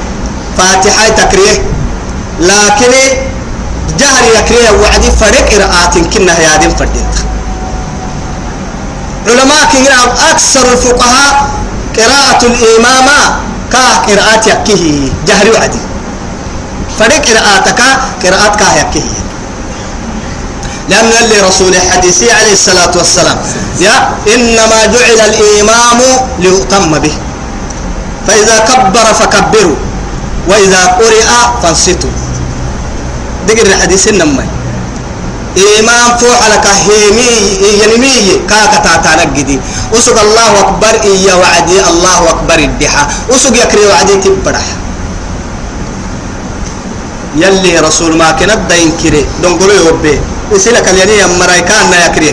[0.59, 1.74] فاتحة تكريه
[2.41, 2.93] لكن
[3.99, 7.07] جهر يكري وعدي فرق إرآت كنا هيادين الفردية
[9.28, 11.49] علماء كنا أكثر الفقهاء
[11.99, 13.35] قراءة الإمامة
[13.72, 15.78] كا قراءة يكيه جهر وعدي
[16.99, 17.80] فرق قراءتك
[18.24, 19.11] قراءتك يكيه
[20.89, 23.37] لأن اللي رسول حديثي عليه الصلاة والسلام
[23.80, 25.99] يا إنما جعل الإمام
[26.39, 27.12] ليؤتم به
[28.26, 29.76] فإذا كبر فكبروا
[30.49, 31.26] وإذا قرئ
[31.62, 32.11] فانصتوا
[33.49, 34.45] دقر الحديث النمي
[35.55, 37.32] إمام فوحل كهيمي
[37.80, 39.57] ينمي كاكا تاتانا قدي
[39.95, 44.66] أسوك الله أكبر إيا وعدي الله أكبر الدحا أسوك يكري وعدي تبرح
[47.38, 50.14] يلي رسول ما كنا دين كري دون قلو يوبي
[50.53, 52.30] وسيلك اليني يمرايكان يكري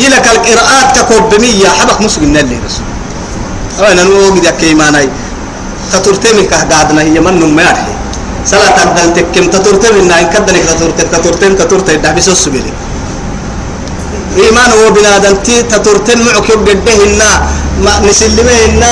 [0.00, 2.88] يلك القراءات تكوب بمية حبك مسلم نلي رسول
[3.92, 5.08] أنا نوغد يكيماني
[5.92, 7.97] تترتمي كهدادنا هي من نمي
[8.44, 12.72] صلاة أبدل تكيم تطرتم إن إن كدنك تطرتم كتطرتم كتطرتم ده بس السبيلي
[14.36, 16.74] إيمان هو بنادم تي تطرتم معك يبقى
[17.04, 17.22] إن
[17.84, 18.82] ما نسلمه إن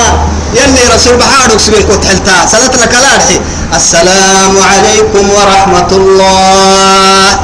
[0.55, 2.93] يلي رسول بحارك سبيل كنت حلتا صلاة لك
[3.75, 7.39] السلام عليكم ورحمة الله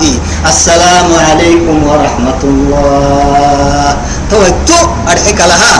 [0.47, 3.97] السلام عليكم ورحمة الله
[4.31, 4.79] توتو
[5.11, 5.73] أرحك لها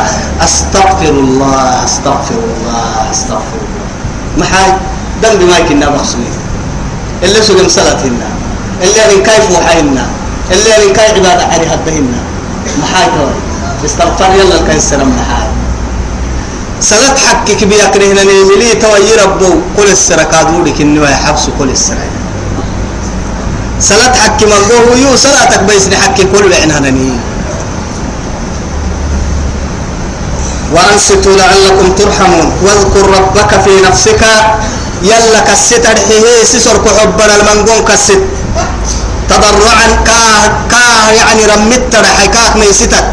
[0.44, 4.80] أستغفر الله أستغفر الله أستغفر الله محاي
[5.24, 6.34] دم بما كنا محسنين
[7.24, 8.30] اللي سلم صلاتنا
[8.84, 10.06] اللي أنا كيف وحينا
[10.52, 12.20] اللي أنا كيف عبادة علي هدهنا
[12.82, 13.28] محاكا
[13.86, 15.50] استغفر يلا الكي السلام نحاي
[16.80, 22.18] سلات حقك بيكرهنا نيملي توي ربو كل السرقة دولك إنه يحبس كل السرقة
[23.80, 27.18] سلات حق مرضوه يو سلاتك بيسن حق كل عنها نيه
[30.74, 34.22] وأنصتوا لعلكم ترحمون واذكر ربك في نفسك
[35.04, 38.24] يلا كست أرحيه سسر كحبنا المنقون كست
[39.30, 43.04] تضرعا كاه كاه يعني رمت رحكاك ميستك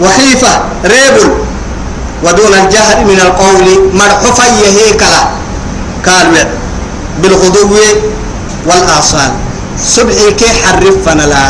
[0.00, 1.28] وخيفة ريبل
[2.24, 5.24] ودون الجهر من القول مرحفا يهيكلا
[6.06, 6.44] قالوا
[7.22, 7.76] بالغدو
[8.66, 9.30] والآصال
[9.78, 11.44] سبعي كي حرفنا لا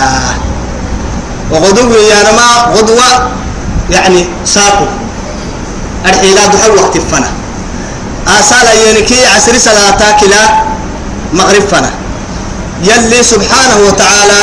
[1.51, 3.29] وغدو يعني ما غدوة
[3.91, 4.87] يعني ساقو
[6.07, 6.97] الحيلاد حل وقت
[8.29, 10.43] أسال ينكي عسر صلاة كلا
[11.35, 11.91] مغرب فنا
[12.91, 14.41] يلي سبحانه وتعالى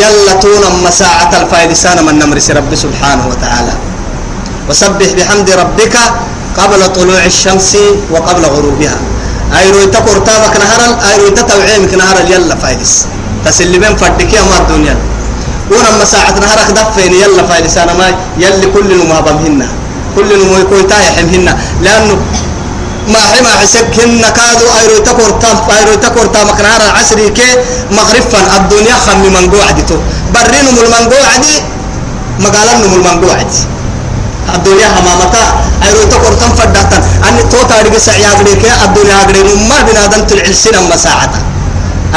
[0.00, 3.74] يلا تونا مساعة الفايلسان من نمرس رب سبحانه وتعالى
[4.68, 5.94] وسبح بحمد ربك
[6.58, 7.72] قبل طلوع الشمس
[8.10, 8.96] وقبل غروبها
[9.58, 13.06] أي رويتا تابك نهارا أي رويتا توعيمك نهارا يلا فايلس
[13.44, 14.96] تسلي بين فردك يا ما الدنيا
[15.70, 18.06] ونما مساعة نهارا خدفين يلا فايلسان ما
[18.42, 19.60] يلي كل ما بمهن
[20.16, 22.16] كل ما يكون تايحمهن لأنه
[23.12, 27.50] ما حما حسك هن كادو ايرو تكور تام ايرو تكور تام مقنارا عسري كي
[27.98, 29.98] مغرفا الدنيا خم من قوعدتو
[30.34, 31.54] برينو من من قوعدي
[32.44, 33.56] مقالنو من من قوعدي
[34.54, 35.44] الدنيا هما متى
[35.86, 40.40] ايرو تكور تام فدهتن أني توت تاريخ سعيا غدي كي الدنيا غدي ما بنادم تل
[40.62, 41.40] سنه مساعتا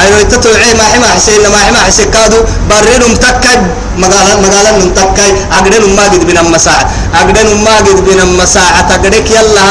[0.03, 2.39] ايرو تتوعي ما حما حسين ما حما حسك كادو
[2.71, 3.59] برينو متكد
[4.01, 6.83] مقالن مقالن متكاي اغدن ما قد بنا مساعه
[7.19, 9.65] اغدن ما قد بنا مساعه اغدك يلا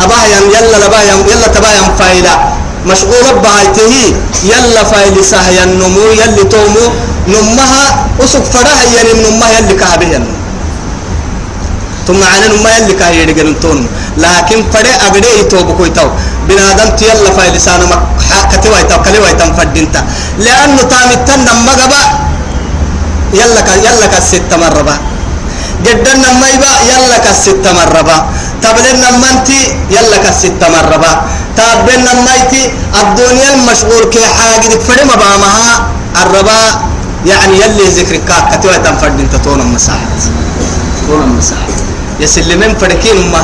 [0.00, 2.34] أبايم يلا لبايم يلا تبايم فايدة
[2.90, 3.94] مشغولة بعيته
[4.50, 6.84] يلا فايدة سهيا النمو يلا تومو
[7.28, 10.24] نمها أسوك فرها يعني نمها كهبه كهبهن
[12.06, 13.78] ثم معنا نمها يلي كهير جنتون
[14.24, 16.08] لكن فرع أبدي يتوب كويتاو
[16.48, 17.96] بنادم تيلا فايدة سانا ما
[18.52, 20.00] كتي واي تاو كلي كتوا يتاو كلوا يتام فدينتا
[20.44, 22.00] لأنه تام التندم جبا
[23.38, 24.96] يلا ك يلا كست مرة با
[25.86, 28.16] جدا نما يبا يلا كست مرة با
[28.64, 29.60] تبلنا منتي
[29.94, 31.12] يلا كست مربا
[31.58, 32.62] تابلنا مايتي
[33.00, 35.70] الدنيا المشغول كي حاجتك فري بامها
[36.22, 36.60] الربا
[37.30, 40.06] يعني يلي ذكرك كاتي وتم انت تون المساحة
[41.10, 41.70] تون المساحة
[42.22, 43.40] يا سلمين فركي ما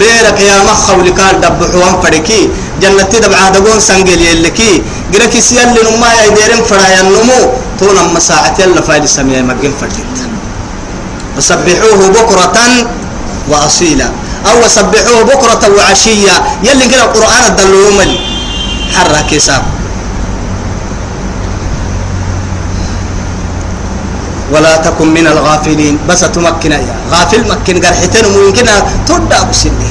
[0.00, 2.42] بيرك يا مخ ولكال دبحوان فركي
[2.82, 4.72] جنتي دبعا دقون سنجل يلكي
[5.14, 7.40] قلك سيال لنما يا ديرين فرايا النمو
[7.78, 10.16] تون المساحة يلا فايد سمية مجين فردت
[11.36, 12.58] فسبحوه بكرة
[13.50, 14.08] وأصيلا
[14.50, 16.34] أو سبحوه بكرة وعشية
[16.68, 17.98] يلي قال القرآن الدلوم
[18.94, 19.62] حرك يسام
[24.52, 26.80] ولا تكن من الغافلين بس تمكن يا
[27.12, 28.66] غافل مكن قال حتين ممكن
[29.08, 29.90] تودع بسنه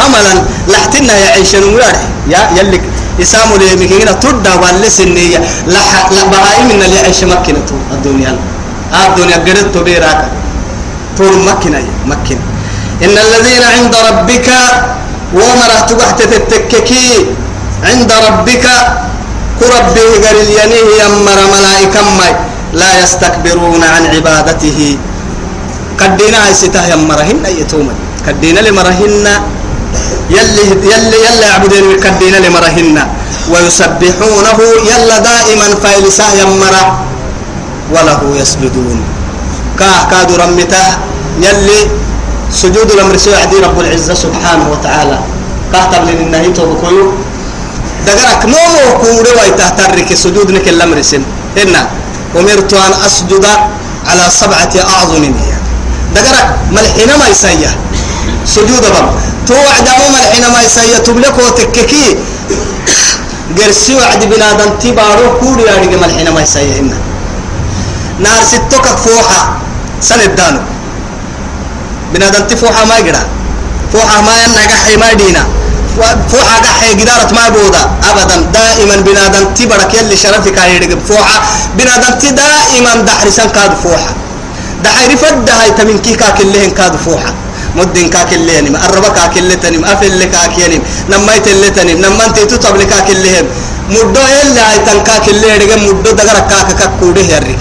[0.00, 0.34] هملا
[0.68, 2.02] لحتنا يا عيشن ويارح
[2.32, 2.78] يا يلي
[3.22, 5.38] يسام لي مكين تودع والسنية
[5.74, 8.32] لح لبعاي اللي عيش مكنته الدنيا
[8.94, 10.20] آه، الدنيا قررت بيراك
[11.18, 12.53] طول مكن يا
[13.02, 14.48] إن الذين عند ربك
[15.34, 17.08] ومره تبحت تتككي
[17.82, 18.66] عند ربك
[19.60, 22.30] كربه قر ينيه يمر ملائكة مي
[22.74, 24.78] لا يستكبرون عن عبادته
[26.00, 27.88] قدنا ستاه يمرهن يتوم
[28.26, 29.26] قدنا لمرهن
[30.36, 32.96] يلي يلي يلي عبدين قدنا لمرهن
[33.52, 34.58] ويسبحونه
[34.90, 36.74] يلا دائما فايلساه يمر
[37.94, 38.98] وله يسجدون
[39.78, 40.86] كاه كاد رمته
[41.46, 41.80] يلي
[42.54, 45.18] سجود الأمر سوى عدي رب العزة سبحانه وتعالى
[45.72, 47.12] قهت من النهي توبكويو
[48.06, 51.22] دقرك نومو كوري ويتهترك سجود نك الأمر سن
[51.62, 51.88] إنا
[52.36, 53.44] أمرت أن أسجد
[54.08, 55.52] على سبعة أعظم هي
[56.16, 57.70] دقرك ملحين ما يسيا
[58.46, 59.08] سجود بم
[59.46, 62.16] توعد أمو ملحين ما يسيا تملك وتككي
[63.58, 66.96] قرسي وعد بنادم تبارو كوري يعني ملحين ما يسيا إنا
[68.22, 69.42] نار ستوكك فوحة
[70.00, 70.58] سند دانو
[72.14, 73.22] بنادم تفوحة ما يقرأ
[73.92, 75.44] فوحة ما ينقح ما دينا
[76.32, 81.36] فوحة قح قدارة ما بودا أبدا دائما بنادم تبرك يلي شرفك هيرقب فوحة
[81.78, 84.12] بنادم تي دائما دحرسان كاد فوحة
[84.84, 87.34] دحير فد هاي تمن كيكا كلهن كاد فوحة
[87.76, 92.26] مدن كاك اللي نم الربا كاك اللي تنم أفل كاك ينم نميت اللي تنم نما
[92.28, 93.46] تطبل كاك اللي هم
[93.90, 97.58] مدو يلي هاي تنكاك اللي رقم مدو دقرك كاك كاك كوده يرقي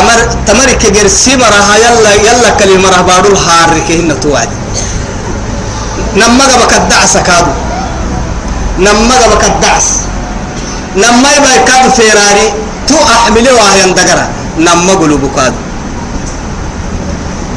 [0.00, 4.48] أمر تمرك جرسي مرها يلا يلا كلمة مرها بارو الحارك هنا توعد
[6.16, 7.52] نما جبك الدعس كادو
[8.78, 9.86] نما جبك الدعس
[11.02, 12.48] نما يبقى كادو فيراري
[12.88, 14.28] تو أحمله وهاي دقرة
[14.66, 15.58] نما قلوب كادو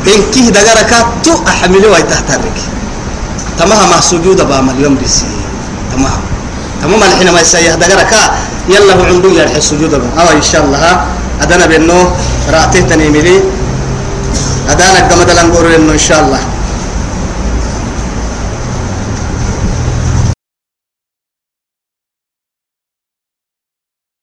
[0.07, 2.57] إن كيه دقرة كاد تو أحمله وهاي تحترك
[3.59, 5.25] تمام مع سجود بام اليوم بسي
[5.95, 6.19] تمام
[6.81, 8.21] تمام الحين ما يسيح دقرة كا
[8.73, 10.79] يلا هو عنده يرحل سجود بام أو آه، إن شاء الله
[11.41, 12.11] أدنا بأنه
[12.49, 13.39] راعته تنيملي
[14.69, 16.53] أدانك قمد الأنقر إنه إن شاء الله